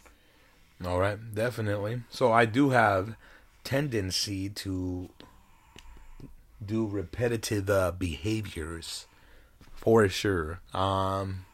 All 0.84 1.00
right, 1.00 1.18
definitely. 1.34 2.02
So 2.10 2.30
I 2.30 2.44
do 2.44 2.70
have 2.70 3.16
tendency 3.64 4.50
to 4.50 5.08
do 6.64 6.86
repetitive 6.86 7.70
uh, 7.70 7.92
behaviors 7.92 9.06
for 9.74 10.08
sure. 10.10 10.60
Um, 10.74 11.46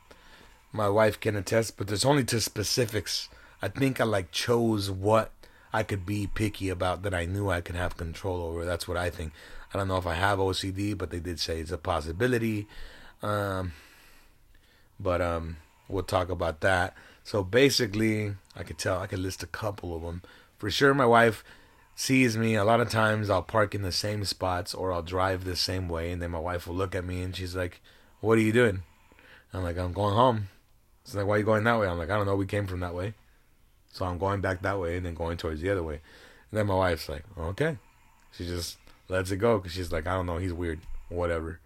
my 0.72 0.88
wife 0.88 1.20
can 1.20 1.36
attest, 1.36 1.76
but 1.76 1.86
there's 1.86 2.04
only 2.04 2.24
to 2.24 2.40
specifics. 2.40 3.28
I 3.62 3.68
think 3.68 4.00
I 4.00 4.04
like 4.04 4.32
chose 4.32 4.90
what 4.90 5.30
I 5.72 5.84
could 5.84 6.04
be 6.04 6.26
picky 6.26 6.70
about 6.70 7.02
that 7.02 7.14
I 7.14 7.24
knew 7.24 7.50
I 7.50 7.60
could 7.60 7.76
have 7.76 7.96
control 7.96 8.42
over. 8.42 8.64
That's 8.64 8.88
what 8.88 8.96
I 8.96 9.10
think. 9.10 9.32
I 9.72 9.78
don't 9.78 9.86
know 9.88 9.96
if 9.96 10.06
I 10.06 10.14
have 10.14 10.38
OCD, 10.40 10.98
but 10.98 11.10
they 11.10 11.20
did 11.20 11.38
say 11.38 11.60
it's 11.60 11.70
a 11.70 11.78
possibility. 11.78 12.66
Um, 13.22 13.72
but 14.98 15.20
um, 15.20 15.56
we'll 15.88 16.02
talk 16.02 16.28
about 16.30 16.60
that. 16.60 16.94
So 17.24 17.42
basically, 17.42 18.34
I 18.54 18.62
could 18.62 18.78
tell 18.78 18.98
I 18.98 19.06
could 19.06 19.18
list 19.18 19.42
a 19.42 19.48
couple 19.48 19.94
of 19.96 20.02
them. 20.02 20.22
For 20.58 20.70
sure, 20.70 20.94
my 20.94 21.06
wife 21.06 21.44
sees 21.94 22.36
me 22.36 22.54
a 22.54 22.64
lot 22.64 22.80
of 22.80 22.88
times. 22.88 23.30
I'll 23.30 23.42
park 23.42 23.74
in 23.74 23.82
the 23.82 23.92
same 23.92 24.24
spots 24.24 24.74
or 24.74 24.92
I'll 24.92 25.02
drive 25.02 25.44
the 25.44 25.56
same 25.56 25.88
way, 25.88 26.12
and 26.12 26.22
then 26.22 26.30
my 26.30 26.38
wife 26.38 26.66
will 26.66 26.74
look 26.74 26.94
at 26.94 27.04
me 27.04 27.22
and 27.22 27.34
she's 27.34 27.56
like, 27.56 27.80
"What 28.20 28.38
are 28.38 28.42
you 28.42 28.52
doing?" 28.52 28.82
I'm 29.52 29.62
like, 29.62 29.78
"I'm 29.78 29.92
going 29.92 30.14
home." 30.14 30.48
She's 31.04 31.14
like, 31.14 31.26
"Why 31.26 31.36
are 31.36 31.38
you 31.38 31.44
going 31.44 31.64
that 31.64 31.80
way?" 31.80 31.88
I'm 31.88 31.98
like, 31.98 32.10
"I 32.10 32.16
don't 32.16 32.26
know. 32.26 32.36
We 32.36 32.46
came 32.46 32.66
from 32.66 32.80
that 32.80 32.94
way." 32.94 33.14
So 33.96 34.04
I'm 34.04 34.18
going 34.18 34.42
back 34.42 34.60
that 34.60 34.78
way 34.78 34.98
and 34.98 35.06
then 35.06 35.14
going 35.14 35.38
towards 35.38 35.62
the 35.62 35.70
other 35.70 35.82
way. 35.82 36.00
And 36.50 36.58
then 36.58 36.66
my 36.66 36.74
wife's 36.74 37.08
like, 37.08 37.24
okay. 37.38 37.78
She 38.32 38.44
just 38.44 38.76
lets 39.08 39.30
it 39.30 39.38
go 39.38 39.56
because 39.56 39.72
she's 39.72 39.90
like, 39.90 40.06
I 40.06 40.12
don't 40.12 40.26
know, 40.26 40.36
he's 40.36 40.52
weird. 40.52 40.80
Whatever. 41.08 41.60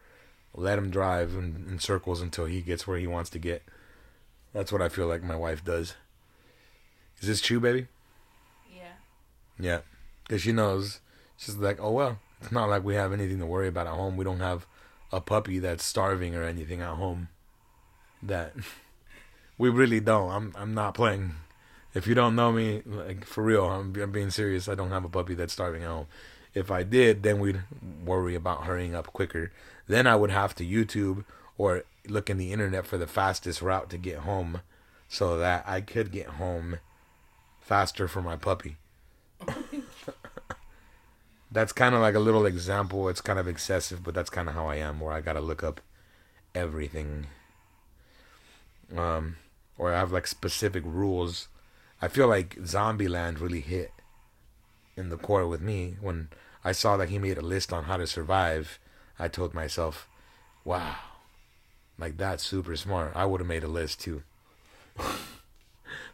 Let 0.54 0.78
him 0.78 0.90
drive 0.90 1.34
in, 1.34 1.66
in 1.68 1.78
circles 1.78 2.20
until 2.20 2.46
he 2.46 2.60
gets 2.60 2.86
where 2.86 2.98
he 2.98 3.06
wants 3.06 3.30
to 3.30 3.38
get. 3.38 3.62
That's 4.52 4.72
what 4.72 4.82
I 4.82 4.88
feel 4.88 5.06
like 5.06 5.22
my 5.22 5.36
wife 5.36 5.64
does. 5.64 5.94
Is 7.20 7.28
this 7.28 7.40
true, 7.40 7.60
baby? 7.60 7.86
Yeah. 8.74 8.92
Yeah. 9.58 9.80
Because 10.24 10.42
she 10.42 10.52
knows. 10.52 11.00
She's 11.36 11.56
like, 11.56 11.78
oh, 11.80 11.92
well, 11.92 12.18
it's 12.40 12.52
not 12.52 12.68
like 12.68 12.84
we 12.84 12.94
have 12.94 13.12
anything 13.12 13.38
to 13.38 13.46
worry 13.46 13.68
about 13.68 13.86
at 13.86 13.94
home. 13.94 14.16
We 14.16 14.24
don't 14.24 14.40
have 14.40 14.66
a 15.12 15.20
puppy 15.20 15.58
that's 15.58 15.84
starving 15.84 16.34
or 16.34 16.42
anything 16.42 16.80
at 16.80 16.94
home. 16.94 17.28
That 18.22 18.54
we 19.58 19.68
really 19.68 20.00
don't. 20.00 20.30
I'm 20.30 20.54
I'm 20.56 20.74
not 20.74 20.94
playing. 20.94 21.32
If 21.92 22.06
you 22.06 22.14
don't 22.14 22.36
know 22.36 22.52
me, 22.52 22.82
like 22.86 23.24
for 23.24 23.42
real, 23.42 23.64
I'm, 23.64 23.94
I'm 24.00 24.12
being 24.12 24.30
serious. 24.30 24.68
I 24.68 24.74
don't 24.74 24.90
have 24.90 25.04
a 25.04 25.08
puppy 25.08 25.34
that's 25.34 25.52
starving 25.52 25.82
at 25.82 25.88
home. 25.88 26.06
If 26.54 26.70
I 26.70 26.82
did, 26.82 27.22
then 27.22 27.40
we'd 27.40 27.62
worry 28.04 28.34
about 28.34 28.64
hurrying 28.64 28.94
up 28.94 29.08
quicker. 29.08 29.52
Then 29.90 30.06
I 30.06 30.16
would 30.16 30.30
have 30.30 30.54
to 30.56 30.64
YouTube 30.66 31.24
or 31.58 31.84
look 32.06 32.30
in 32.30 32.38
the 32.38 32.52
internet 32.52 32.86
for 32.86 32.96
the 32.96 33.06
fastest 33.06 33.60
route 33.60 33.90
to 33.90 33.98
get 33.98 34.18
home 34.18 34.62
so 35.08 35.36
that 35.38 35.64
I 35.66 35.80
could 35.80 36.12
get 36.12 36.26
home 36.26 36.78
faster 37.60 38.08
for 38.08 38.22
my 38.22 38.36
puppy. 38.36 38.76
that's 41.52 41.72
kind 41.72 41.94
of 41.94 42.00
like 42.00 42.14
a 42.14 42.20
little 42.20 42.46
example. 42.46 43.08
It's 43.08 43.20
kind 43.20 43.38
of 43.38 43.48
excessive, 43.48 44.02
but 44.04 44.14
that's 44.14 44.30
kind 44.30 44.48
of 44.48 44.54
how 44.54 44.66
I 44.68 44.76
am, 44.76 45.00
where 45.00 45.12
I 45.12 45.20
got 45.20 45.34
to 45.34 45.40
look 45.40 45.62
up 45.62 45.80
everything. 46.54 47.26
Um, 48.96 49.36
or 49.76 49.92
I 49.92 49.98
have 49.98 50.12
like 50.12 50.26
specific 50.26 50.82
rules 50.86 51.48
I 52.02 52.08
feel 52.08 52.28
like 52.28 52.56
Zombieland 52.56 53.40
really 53.40 53.60
hit 53.60 53.92
in 54.96 55.10
the 55.10 55.18
core 55.18 55.46
with 55.46 55.60
me 55.60 55.96
when 56.00 56.28
I 56.64 56.72
saw 56.72 56.96
that 56.96 57.10
he 57.10 57.18
made 57.18 57.36
a 57.36 57.42
list 57.42 57.72
on 57.72 57.84
how 57.84 57.98
to 57.98 58.06
survive. 58.06 58.78
I 59.20 59.28
told 59.28 59.54
myself, 59.54 60.08
"Wow, 60.64 60.96
like 61.98 62.16
that's 62.16 62.42
super 62.42 62.74
smart. 62.76 63.12
I 63.14 63.26
would 63.26 63.40
have 63.40 63.48
made 63.48 63.64
a 63.64 63.68
list 63.68 64.00
too, 64.00 64.22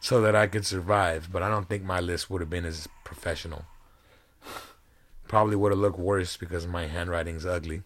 so 0.01 0.21
that 0.21 0.35
I 0.35 0.47
could 0.47 0.66
survive." 0.66 1.31
But 1.33 1.42
I 1.42 1.49
don't 1.49 1.69
think 1.69 1.85
my 1.85 2.01
list 2.01 2.29
would 2.29 2.40
have 2.42 2.51
been 2.51 2.66
as 2.66 2.88
professional. 3.05 3.64
Probably 5.29 5.57
would 5.57 5.73
have 5.73 5.79
looked 5.79 5.99
worse 5.99 6.37
because 6.37 6.66
my 6.66 6.87
handwriting's 6.87 7.47
ugly. 7.47 7.83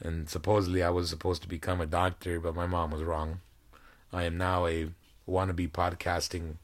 And 0.00 0.28
supposedly 0.28 0.82
I 0.82 0.90
was 0.90 1.10
supposed 1.10 1.42
to 1.42 1.48
become 1.48 1.80
a 1.80 1.86
doctor, 1.86 2.40
but 2.40 2.54
my 2.54 2.66
mom 2.66 2.90
was 2.90 3.02
wrong. 3.02 3.40
I 4.12 4.24
am 4.24 4.38
now 4.38 4.66
a 4.66 4.90
wannabe 5.28 5.70
podcasting 5.70 6.56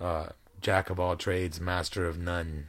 uh, 0.00 0.28
jack 0.60 0.88
of 0.88 0.98
all 0.98 1.16
trades, 1.16 1.60
master 1.60 2.06
of 2.06 2.18
none. 2.18 2.68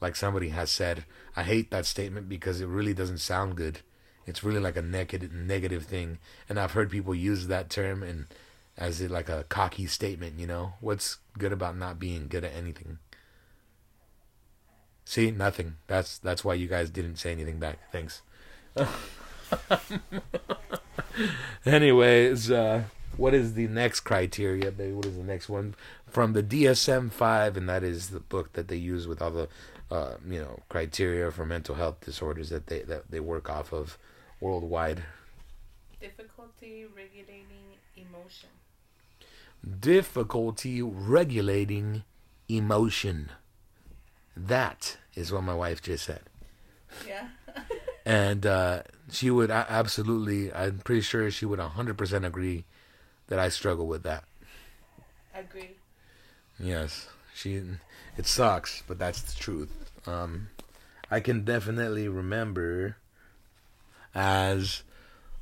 Like 0.00 0.16
somebody 0.16 0.48
has 0.50 0.70
said, 0.70 1.04
I 1.36 1.42
hate 1.42 1.70
that 1.70 1.86
statement 1.86 2.28
because 2.28 2.60
it 2.60 2.66
really 2.66 2.94
doesn't 2.94 3.18
sound 3.18 3.56
good. 3.56 3.80
It's 4.26 4.44
really 4.44 4.60
like 4.60 4.76
a 4.76 4.82
negative 4.82 5.32
negative 5.32 5.84
thing, 5.84 6.18
and 6.48 6.58
I've 6.58 6.72
heard 6.72 6.90
people 6.90 7.14
use 7.14 7.46
that 7.48 7.70
term 7.70 8.02
and 8.02 8.26
as 8.76 9.00
it 9.00 9.10
like 9.10 9.28
a 9.28 9.44
cocky 9.48 9.86
statement. 9.86 10.38
You 10.38 10.46
know, 10.46 10.74
what's 10.80 11.18
good 11.38 11.52
about 11.52 11.76
not 11.76 11.98
being 11.98 12.28
good 12.28 12.44
at 12.44 12.54
anything? 12.54 12.98
See, 15.04 15.30
nothing. 15.30 15.76
That's 15.86 16.18
that's 16.18 16.44
why 16.44 16.54
you 16.54 16.68
guys 16.68 16.90
didn't 16.90 17.16
say 17.16 17.32
anything 17.32 17.58
back. 17.58 17.78
Thanks. 17.90 18.22
Anyways, 21.66 22.50
uh, 22.50 22.84
what 23.16 23.34
is 23.34 23.54
the 23.54 23.66
next 23.66 24.00
criteria, 24.00 24.70
baby? 24.70 24.92
What 24.92 25.06
is 25.06 25.16
the 25.16 25.24
next 25.24 25.48
one 25.48 25.74
from 26.08 26.32
the 26.32 26.42
DSM 26.42 27.10
five, 27.10 27.56
and 27.56 27.68
that 27.68 27.82
is 27.82 28.10
the 28.10 28.20
book 28.20 28.52
that 28.52 28.68
they 28.68 28.76
use 28.76 29.06
with 29.06 29.20
all 29.20 29.30
the, 29.30 29.48
uh, 29.90 30.14
you 30.28 30.40
know, 30.40 30.60
criteria 30.68 31.30
for 31.30 31.44
mental 31.44 31.74
health 31.74 32.00
disorders 32.00 32.50
that 32.50 32.66
they 32.66 32.80
that 32.82 33.10
they 33.10 33.20
work 33.20 33.50
off 33.50 33.72
of 33.72 33.98
worldwide. 34.40 35.02
Difficulty 36.00 36.86
regulating 36.86 37.76
emotion. 37.96 38.48
Difficulty 39.80 40.80
regulating 40.80 42.04
emotion. 42.48 43.30
That 44.36 44.96
is 45.14 45.32
what 45.32 45.42
my 45.42 45.54
wife 45.54 45.82
just 45.82 46.04
said. 46.04 46.22
Yeah. 47.06 47.28
and 48.06 48.46
uh, 48.46 48.82
she 49.10 49.30
would 49.30 49.50
absolutely, 49.50 50.52
I'm 50.52 50.78
pretty 50.78 51.02
sure 51.02 51.30
she 51.30 51.44
would 51.44 51.58
100% 51.58 52.26
agree 52.26 52.64
that 53.26 53.38
I 53.38 53.48
struggle 53.48 53.86
with 53.86 54.02
that. 54.04 54.24
Agree. 55.34 55.76
Yes, 56.58 57.08
she. 57.34 57.62
It 58.16 58.26
sucks, 58.26 58.82
but 58.86 58.98
that's 58.98 59.22
the 59.22 59.40
truth. 59.40 59.72
Um, 60.06 60.48
I 61.10 61.20
can 61.20 61.44
definitely 61.44 62.08
remember 62.08 62.96
as 64.14 64.82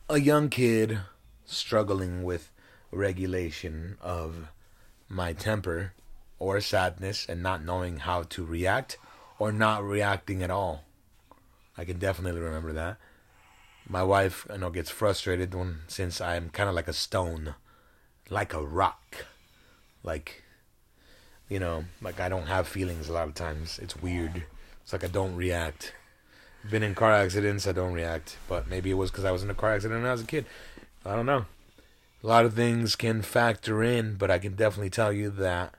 a 0.08 0.18
young 0.18 0.48
kid 0.48 1.00
struggling 1.44 2.24
with 2.24 2.50
regulation 2.90 3.96
of 4.00 4.48
my 5.08 5.32
temper 5.32 5.92
or 6.38 6.60
sadness 6.60 7.26
and 7.28 7.42
not 7.42 7.64
knowing 7.64 7.98
how 7.98 8.22
to 8.22 8.44
react 8.44 8.98
or 9.38 9.52
not 9.52 9.84
reacting 9.84 10.42
at 10.42 10.50
all. 10.50 10.84
I 11.76 11.84
can 11.84 11.98
definitely 11.98 12.40
remember 12.40 12.72
that. 12.72 12.96
My 13.88 14.02
wife, 14.02 14.46
I 14.50 14.56
know, 14.56 14.70
gets 14.70 14.90
frustrated 14.90 15.54
when 15.54 15.80
since 15.86 16.20
I'm 16.20 16.50
kind 16.50 16.68
of 16.68 16.74
like 16.74 16.88
a 16.88 16.92
stone, 16.92 17.54
like 18.28 18.52
a 18.52 18.64
rock, 18.64 19.26
like, 20.02 20.44
you 21.48 21.58
know, 21.58 21.84
like 22.02 22.20
I 22.20 22.28
don't 22.28 22.46
have 22.46 22.68
feelings 22.68 23.08
a 23.08 23.12
lot 23.12 23.28
of 23.28 23.34
times. 23.34 23.78
It's 23.78 23.96
weird. 23.96 24.44
It's 24.82 24.92
like 24.92 25.04
I 25.04 25.08
don't 25.08 25.34
react. 25.34 25.92
Been 26.68 26.82
in 26.82 26.94
car 26.94 27.12
accidents, 27.12 27.66
I 27.66 27.72
don't 27.72 27.92
react. 27.92 28.36
But 28.48 28.68
maybe 28.68 28.90
it 28.90 28.94
was 28.94 29.10
because 29.10 29.24
I 29.24 29.30
was 29.30 29.42
in 29.42 29.50
a 29.50 29.54
car 29.54 29.74
accident 29.74 30.00
when 30.00 30.08
I 30.08 30.12
was 30.12 30.22
a 30.22 30.26
kid. 30.26 30.46
I 31.04 31.14
don't 31.14 31.26
know. 31.26 31.46
A 32.22 32.26
lot 32.26 32.44
of 32.44 32.54
things 32.54 32.96
can 32.96 33.22
factor 33.22 33.82
in, 33.82 34.16
but 34.16 34.30
I 34.30 34.38
can 34.38 34.54
definitely 34.54 34.90
tell 34.90 35.12
you 35.12 35.30
that 35.30 35.74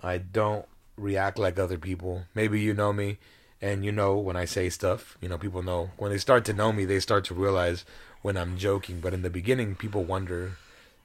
I 0.00 0.18
don't 0.18 0.66
react 0.96 1.38
like 1.38 1.58
other 1.58 1.78
people. 1.78 2.24
Maybe 2.34 2.60
you 2.60 2.74
know 2.74 2.92
me 2.92 3.18
and 3.60 3.84
you 3.84 3.90
know 3.90 4.16
when 4.16 4.36
I 4.36 4.44
say 4.44 4.68
stuff, 4.68 5.16
you 5.20 5.28
know, 5.28 5.38
people 5.38 5.62
know 5.62 5.90
when 5.96 6.12
they 6.12 6.18
start 6.18 6.44
to 6.44 6.52
know 6.52 6.72
me, 6.72 6.84
they 6.84 7.00
start 7.00 7.24
to 7.24 7.34
realize 7.34 7.84
when 8.22 8.36
I'm 8.36 8.56
joking. 8.56 9.00
But 9.00 9.14
in 9.14 9.22
the 9.22 9.30
beginning, 9.30 9.74
people 9.74 10.04
wonder, 10.04 10.58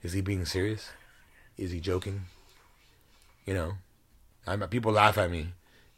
is 0.04 0.14
he 0.14 0.22
being 0.22 0.46
serious? 0.46 0.92
Is 1.58 1.72
he 1.72 1.80
joking? 1.80 2.26
You 3.46 3.54
know, 3.54 3.74
I'm, 4.50 4.68
people 4.68 4.92
laugh 4.92 5.18
at 5.18 5.30
me 5.30 5.50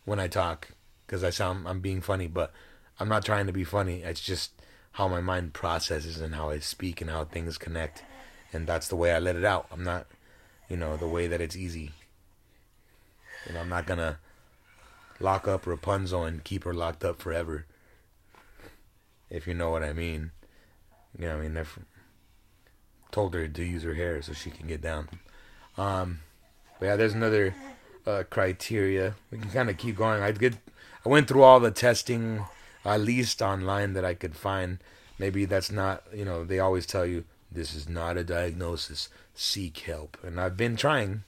when 0.03 0.19
I 0.19 0.27
talk 0.27 0.69
because 1.05 1.23
I 1.23 1.29
sound 1.29 1.67
I'm 1.67 1.79
being 1.79 2.01
funny, 2.01 2.27
but 2.27 2.51
I'm 2.99 3.07
not 3.07 3.23
trying 3.23 3.47
to 3.47 3.53
be 3.53 3.63
funny. 3.63 4.03
It's 4.03 4.21
just 4.21 4.51
how 4.93 5.07
my 5.07 5.21
mind 5.21 5.53
processes 5.53 6.19
and 6.19 6.35
how 6.35 6.49
I 6.49 6.59
speak 6.59 6.99
and 6.99 7.09
how 7.09 7.23
things 7.23 7.57
connect, 7.57 8.03
and 8.51 8.67
that's 8.67 8.89
the 8.89 8.97
way 8.97 9.13
I 9.13 9.19
let 9.19 9.37
it 9.37 9.45
out. 9.45 9.67
I'm 9.71 9.83
not, 9.83 10.07
you 10.67 10.75
know, 10.75 10.97
the 10.97 11.07
way 11.07 11.27
that 11.27 11.39
it's 11.39 11.55
easy. 11.55 11.91
Know, 13.51 13.61
I'm 13.61 13.69
not 13.69 13.87
gonna 13.87 14.19
lock 15.19 15.47
up 15.47 15.65
Rapunzel 15.65 16.25
and 16.25 16.43
keep 16.43 16.65
her 16.65 16.73
locked 16.73 17.03
up 17.05 17.19
forever. 17.19 17.65
If 19.29 19.47
you 19.47 19.53
know 19.53 19.69
what 19.69 19.83
I 19.83 19.93
mean. 19.93 20.31
You 21.17 21.27
know, 21.27 21.37
I 21.37 21.41
mean, 21.41 21.57
I've 21.57 21.79
told 23.11 23.33
her 23.33 23.47
to 23.47 23.63
use 23.63 23.83
her 23.83 23.93
hair 23.93 24.21
so 24.21 24.33
she 24.33 24.49
can 24.49 24.67
get 24.67 24.81
down. 24.81 25.09
Um, 25.77 26.19
but 26.79 26.85
yeah, 26.87 26.95
there's 26.95 27.13
another 27.13 27.55
uh, 28.05 28.23
criteria. 28.29 29.15
We 29.31 29.37
can 29.37 29.49
kind 29.49 29.69
of 29.69 29.77
keep 29.77 29.97
going. 29.97 30.21
I 30.21 30.31
get, 30.31 30.55
I 31.05 31.09
went 31.09 31.27
through 31.27 31.43
all 31.43 31.59
the 31.59 31.71
testing, 31.71 32.45
at 32.85 33.01
least 33.01 33.41
online 33.41 33.93
that 33.93 34.05
I 34.05 34.13
could 34.13 34.35
find. 34.35 34.79
Maybe 35.19 35.45
that's 35.45 35.71
not, 35.71 36.03
you 36.13 36.25
know, 36.25 36.43
they 36.43 36.59
always 36.59 36.85
tell 36.85 37.05
you 37.05 37.25
this 37.51 37.75
is 37.75 37.87
not 37.87 38.17
a 38.17 38.23
diagnosis. 38.23 39.09
Seek 39.35 39.77
help, 39.79 40.17
and 40.23 40.39
I've 40.39 40.57
been 40.57 40.75
trying. 40.75 41.23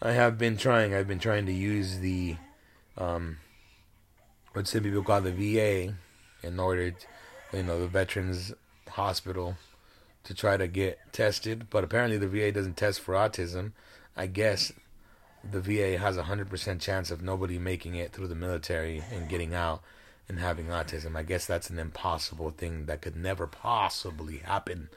I 0.00 0.12
have 0.12 0.38
been 0.38 0.56
trying. 0.56 0.94
I've 0.94 1.08
been 1.08 1.18
trying 1.18 1.46
to 1.46 1.52
use 1.52 1.98
the, 1.98 2.36
um, 2.98 3.38
what 4.52 4.66
some 4.66 4.82
people 4.82 5.02
call 5.02 5.20
the 5.20 5.32
VA, 5.32 5.94
in 6.42 6.58
order, 6.58 6.90
to, 6.90 7.06
you 7.52 7.62
know, 7.62 7.80
the 7.80 7.86
Veterans 7.86 8.52
Hospital, 8.88 9.56
to 10.24 10.34
try 10.34 10.56
to 10.56 10.66
get 10.66 10.98
tested. 11.12 11.68
But 11.70 11.84
apparently, 11.84 12.18
the 12.18 12.28
VA 12.28 12.50
doesn't 12.50 12.76
test 12.76 13.00
for 13.00 13.14
autism. 13.14 13.72
I 14.16 14.26
guess 14.26 14.72
the 15.48 15.60
VA 15.60 15.98
has 15.98 16.16
a 16.16 16.24
hundred 16.24 16.48
percent 16.48 16.80
chance 16.80 17.10
of 17.10 17.22
nobody 17.22 17.58
making 17.58 17.94
it 17.94 18.12
through 18.12 18.28
the 18.28 18.34
military 18.34 19.02
and 19.12 19.28
getting 19.28 19.54
out 19.54 19.82
and 20.28 20.38
having 20.38 20.66
autism. 20.66 21.16
I 21.16 21.22
guess 21.22 21.46
that's 21.46 21.70
an 21.70 21.78
impossible 21.78 22.50
thing 22.50 22.86
that 22.86 23.02
could 23.02 23.16
never 23.16 23.46
possibly 23.46 24.38
happen. 24.38 24.88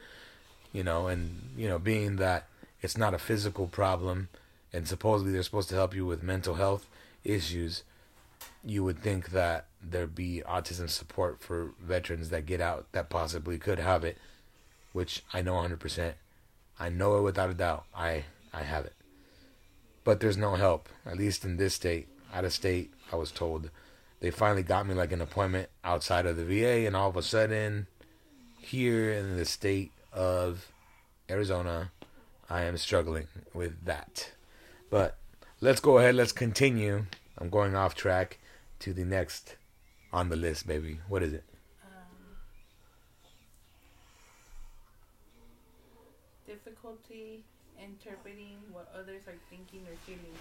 You 0.72 0.84
know, 0.84 1.08
and 1.08 1.50
you 1.56 1.68
know, 1.68 1.78
being 1.78 2.16
that 2.16 2.46
it's 2.82 2.96
not 2.96 3.14
a 3.14 3.18
physical 3.18 3.66
problem 3.66 4.28
and 4.72 4.86
supposedly 4.86 5.32
they're 5.32 5.42
supposed 5.42 5.70
to 5.70 5.74
help 5.74 5.94
you 5.94 6.04
with 6.04 6.22
mental 6.22 6.56
health 6.56 6.86
issues, 7.24 7.82
you 8.64 8.84
would 8.84 8.98
think 8.98 9.30
that 9.30 9.66
there'd 9.82 10.14
be 10.14 10.42
autism 10.46 10.90
support 10.90 11.40
for 11.40 11.70
veterans 11.80 12.28
that 12.30 12.46
get 12.46 12.60
out 12.60 12.86
that 12.92 13.08
possibly 13.08 13.58
could 13.58 13.78
have 13.78 14.04
it, 14.04 14.18
which 14.92 15.22
I 15.32 15.40
know 15.42 15.54
100%. 15.54 16.12
I 16.78 16.88
know 16.90 17.16
it 17.16 17.22
without 17.22 17.48
a 17.48 17.54
doubt. 17.54 17.84
I 17.94 18.24
I 18.52 18.62
have 18.62 18.84
it. 18.84 18.95
But 20.06 20.20
there's 20.20 20.36
no 20.36 20.54
help, 20.54 20.88
at 21.04 21.16
least 21.16 21.44
in 21.44 21.56
this 21.56 21.74
state. 21.74 22.06
Out 22.32 22.44
of 22.44 22.52
state, 22.52 22.94
I 23.12 23.16
was 23.16 23.32
told 23.32 23.70
they 24.20 24.30
finally 24.30 24.62
got 24.62 24.86
me 24.86 24.94
like 24.94 25.10
an 25.10 25.20
appointment 25.20 25.68
outside 25.82 26.26
of 26.26 26.36
the 26.36 26.44
VA, 26.44 26.86
and 26.86 26.94
all 26.94 27.08
of 27.08 27.16
a 27.16 27.22
sudden, 27.22 27.88
here 28.60 29.10
in 29.12 29.36
the 29.36 29.44
state 29.44 29.90
of 30.12 30.70
Arizona, 31.28 31.90
I 32.48 32.62
am 32.62 32.76
struggling 32.76 33.26
with 33.52 33.84
that. 33.84 34.30
But 34.90 35.16
let's 35.60 35.80
go 35.80 35.98
ahead, 35.98 36.14
let's 36.14 36.30
continue. 36.30 37.06
I'm 37.36 37.50
going 37.50 37.74
off 37.74 37.96
track 37.96 38.38
to 38.78 38.92
the 38.92 39.04
next 39.04 39.56
on 40.12 40.28
the 40.28 40.36
list, 40.36 40.68
baby. 40.68 41.00
What 41.08 41.24
is 41.24 41.32
it? 41.32 41.44
Um, 41.82 42.36
difficulty 46.46 47.42
interpreting 47.86 48.56
what 48.72 48.88
others 48.94 49.22
are 49.26 49.38
thinking 49.50 49.82
or 49.86 49.96
feeling. 50.04 50.34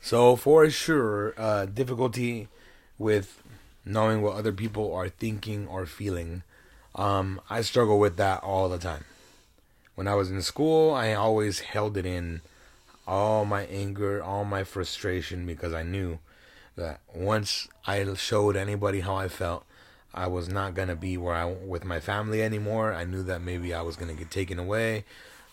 So 0.00 0.36
for 0.36 0.68
sure, 0.70 1.34
uh, 1.36 1.66
difficulty 1.66 2.48
with 2.98 3.42
knowing 3.84 4.22
what 4.22 4.36
other 4.36 4.52
people 4.52 4.92
are 4.94 5.08
thinking 5.08 5.66
or 5.66 5.86
feeling. 5.86 6.42
Um, 6.94 7.40
I 7.48 7.60
struggle 7.62 7.98
with 7.98 8.16
that 8.16 8.42
all 8.42 8.68
the 8.68 8.78
time. 8.78 9.04
When 9.94 10.08
I 10.08 10.14
was 10.14 10.30
in 10.30 10.42
school, 10.42 10.92
I 10.92 11.14
always 11.14 11.60
held 11.60 11.96
it 11.96 12.06
in 12.06 12.42
all 13.06 13.44
my 13.44 13.64
anger, 13.66 14.22
all 14.22 14.44
my 14.44 14.64
frustration 14.64 15.46
because 15.46 15.72
I 15.72 15.82
knew 15.82 16.18
that 16.74 17.00
once 17.14 17.68
I 17.86 18.12
showed 18.14 18.56
anybody 18.56 19.00
how 19.00 19.16
I 19.16 19.28
felt, 19.28 19.64
I 20.12 20.26
was 20.26 20.48
not 20.48 20.74
gonna 20.74 20.96
be 20.96 21.16
where 21.16 21.34
I 21.34 21.44
with 21.44 21.84
my 21.84 22.00
family 22.00 22.42
anymore. 22.42 22.92
I 22.92 23.04
knew 23.04 23.22
that 23.24 23.40
maybe 23.40 23.72
I 23.72 23.82
was 23.82 23.96
gonna 23.96 24.14
get 24.14 24.30
taken 24.30 24.58
away. 24.58 25.04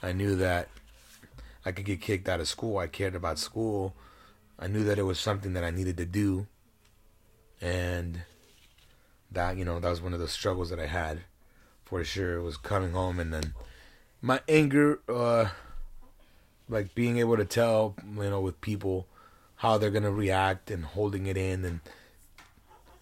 I 0.04 0.12
knew 0.12 0.36
that 0.36 0.68
I 1.66 1.72
could 1.72 1.86
get 1.86 2.02
kicked 2.02 2.28
out 2.28 2.42
of 2.42 2.48
school. 2.50 2.78
I 2.78 2.88
cared 2.88 3.16
about 3.16 3.40
school. 3.40 3.96
I 4.60 4.68
knew 4.68 4.84
that 4.84 5.00
it 5.00 5.04
was 5.04 5.18
something 5.18 5.54
that 5.54 5.64
I 5.64 5.72
needed 5.72 5.96
to 5.98 6.06
do. 6.06 6.48
And 7.62 8.24
that, 9.32 9.58
you 9.58 9.64
know, 9.64 9.80
that 9.80 9.90
was 9.90 10.02
one 10.02 10.14
of 10.14 10.20
the 10.20 10.28
struggles 10.28 10.70
that 10.70 10.80
I 10.80 10.88
had 10.88 11.22
for 11.86 12.04
sure. 12.04 12.38
It 12.38 12.44
was 12.44 12.58
coming 12.58 12.92
home 12.92 13.20
and 13.20 13.34
then 13.34 13.54
my 14.22 14.42
anger, 14.50 15.00
uh, 15.08 15.48
like 16.68 16.94
being 16.94 17.18
able 17.18 17.38
to 17.38 17.46
tell, 17.46 17.96
you 18.06 18.30
know, 18.30 18.42
with 18.42 18.60
people 18.60 19.08
how 19.58 19.78
they're 19.78 19.90
going 19.90 20.04
to 20.04 20.12
react 20.12 20.70
and 20.70 20.84
holding 20.84 21.28
it 21.28 21.38
in. 21.38 21.64
And 21.64 21.80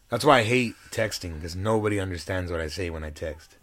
that's 0.10 0.24
why 0.24 0.40
I 0.40 0.44
hate 0.44 0.76
texting 0.92 1.36
because 1.36 1.56
nobody 1.56 2.00
understands 2.00 2.52
what 2.52 2.62
I 2.62 2.68
say 2.68 2.92
when 2.92 3.04
I 3.04 3.10
text. 3.10 3.58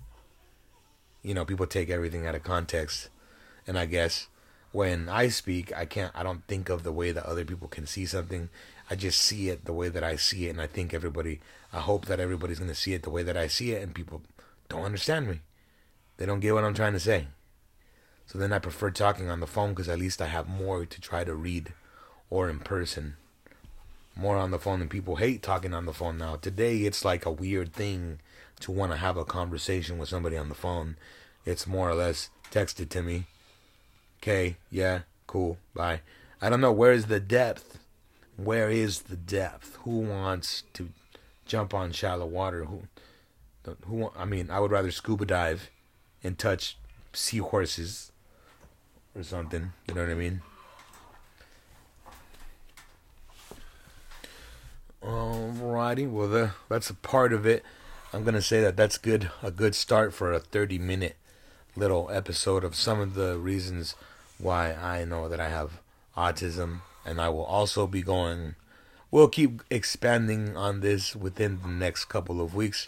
You 1.22 1.34
know, 1.34 1.44
people 1.44 1.66
take 1.66 1.90
everything 1.90 2.26
out 2.26 2.34
of 2.34 2.42
context. 2.42 3.08
And 3.68 3.78
I 3.78 3.86
guess 3.86 4.28
when 4.72 5.08
I 5.08 5.28
speak, 5.28 5.76
I 5.76 5.84
can't, 5.84 6.10
I 6.14 6.22
don't 6.22 6.44
think 6.46 6.70
of 6.70 6.82
the 6.82 6.92
way 6.92 7.12
that 7.12 7.26
other 7.26 7.44
people 7.44 7.68
can 7.68 7.86
see 7.86 8.06
something. 8.06 8.48
I 8.90 8.96
just 8.96 9.20
see 9.20 9.50
it 9.50 9.66
the 9.66 9.72
way 9.74 9.90
that 9.90 10.02
I 10.02 10.16
see 10.16 10.46
it. 10.46 10.50
And 10.50 10.60
I 10.60 10.66
think 10.66 10.92
everybody, 10.92 11.40
I 11.72 11.80
hope 11.80 12.06
that 12.06 12.18
everybody's 12.18 12.58
going 12.58 12.70
to 12.70 12.74
see 12.74 12.94
it 12.94 13.02
the 13.02 13.10
way 13.10 13.22
that 13.22 13.36
I 13.36 13.46
see 13.46 13.72
it. 13.72 13.82
And 13.82 13.94
people 13.94 14.22
don't 14.68 14.84
understand 14.84 15.28
me. 15.28 15.40
They 16.16 16.26
don't 16.26 16.40
get 16.40 16.54
what 16.54 16.64
I'm 16.64 16.74
trying 16.74 16.94
to 16.94 17.00
say. 17.00 17.28
So 18.26 18.38
then 18.38 18.52
I 18.52 18.58
prefer 18.58 18.90
talking 18.90 19.30
on 19.30 19.40
the 19.40 19.46
phone 19.46 19.70
because 19.70 19.88
at 19.88 19.98
least 19.98 20.20
I 20.20 20.26
have 20.26 20.48
more 20.48 20.84
to 20.84 21.00
try 21.00 21.24
to 21.24 21.34
read 21.34 21.72
or 22.30 22.50
in 22.50 22.58
person. 22.58 23.16
More 24.16 24.36
on 24.36 24.50
the 24.50 24.58
phone 24.58 24.80
than 24.80 24.88
people 24.88 25.16
hate 25.16 25.42
talking 25.42 25.72
on 25.72 25.86
the 25.86 25.92
phone 25.92 26.18
now. 26.18 26.36
Today 26.36 26.78
it's 26.78 27.04
like 27.04 27.24
a 27.24 27.30
weird 27.30 27.72
thing 27.72 28.18
to 28.60 28.72
want 28.72 28.92
to 28.92 28.98
have 28.98 29.16
a 29.16 29.24
conversation 29.24 29.96
with 29.96 30.08
somebody 30.08 30.36
on 30.36 30.48
the 30.48 30.54
phone. 30.54 30.96
It's 31.46 31.66
more 31.66 31.88
or 31.88 31.94
less 31.94 32.30
texted 32.50 32.88
to 32.90 33.02
me. 33.02 33.26
Okay, 34.20 34.56
yeah, 34.70 35.00
cool, 35.26 35.58
bye. 35.74 36.00
I 36.40 36.50
don't 36.50 36.60
know 36.60 36.72
where 36.72 36.92
is 36.92 37.06
the 37.06 37.20
depth. 37.20 37.78
Where 38.36 38.70
is 38.70 39.02
the 39.02 39.16
depth? 39.16 39.76
Who 39.82 40.00
wants 40.00 40.64
to 40.74 40.90
jump 41.46 41.74
on 41.74 41.92
shallow 41.92 42.26
water? 42.26 42.64
Who 42.64 42.82
who 43.86 44.10
I 44.16 44.24
mean, 44.24 44.50
I 44.50 44.60
would 44.60 44.70
rather 44.70 44.90
scuba 44.90 45.26
dive 45.26 45.70
and 46.22 46.38
touch 46.38 46.76
seahorses 47.12 48.12
or 49.14 49.22
something. 49.22 49.72
You 49.86 49.94
know 49.94 50.02
what 50.02 50.10
I 50.10 50.14
mean? 50.14 50.42
Alrighty, 55.02 56.10
well, 56.10 56.28
the, 56.28 56.50
that's 56.68 56.90
a 56.90 56.94
part 56.94 57.32
of 57.32 57.46
it. 57.46 57.62
I'm 58.12 58.24
gonna 58.24 58.42
say 58.42 58.60
that 58.62 58.76
that's 58.76 58.98
good, 58.98 59.30
a 59.42 59.50
good 59.50 59.74
start 59.74 60.12
for 60.12 60.32
a 60.32 60.40
30 60.40 60.78
minute 60.78 61.16
little 61.76 62.10
episode 62.10 62.64
of 62.64 62.74
some 62.74 63.00
of 63.00 63.14
the 63.14 63.38
reasons 63.38 63.94
why 64.38 64.72
I 64.72 65.04
know 65.04 65.28
that 65.28 65.40
I 65.40 65.48
have 65.48 65.80
autism, 66.16 66.80
and 67.04 67.20
I 67.20 67.28
will 67.28 67.44
also 67.44 67.86
be 67.86 68.02
going. 68.02 68.54
We'll 69.10 69.28
keep 69.28 69.62
expanding 69.70 70.56
on 70.56 70.80
this 70.80 71.16
within 71.16 71.60
the 71.62 71.68
next 71.68 72.06
couple 72.06 72.40
of 72.40 72.54
weeks, 72.54 72.86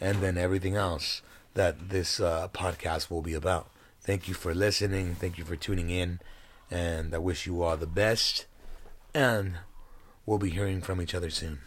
and 0.00 0.20
then 0.20 0.38
everything 0.38 0.76
else 0.76 1.22
that 1.54 1.88
this 1.88 2.20
uh, 2.20 2.48
podcast 2.48 3.10
will 3.10 3.22
be 3.22 3.34
about. 3.34 3.68
Thank 4.00 4.28
you 4.28 4.34
for 4.34 4.54
listening. 4.54 5.16
Thank 5.16 5.36
you 5.36 5.44
for 5.44 5.56
tuning 5.56 5.90
in. 5.90 6.20
And 6.70 7.12
I 7.12 7.18
wish 7.18 7.46
you 7.46 7.62
all 7.62 7.76
the 7.76 7.86
best. 7.88 8.46
And 9.12 9.56
we'll 10.24 10.38
be 10.38 10.50
hearing 10.50 10.80
from 10.80 11.02
each 11.02 11.14
other 11.14 11.30
soon. 11.30 11.58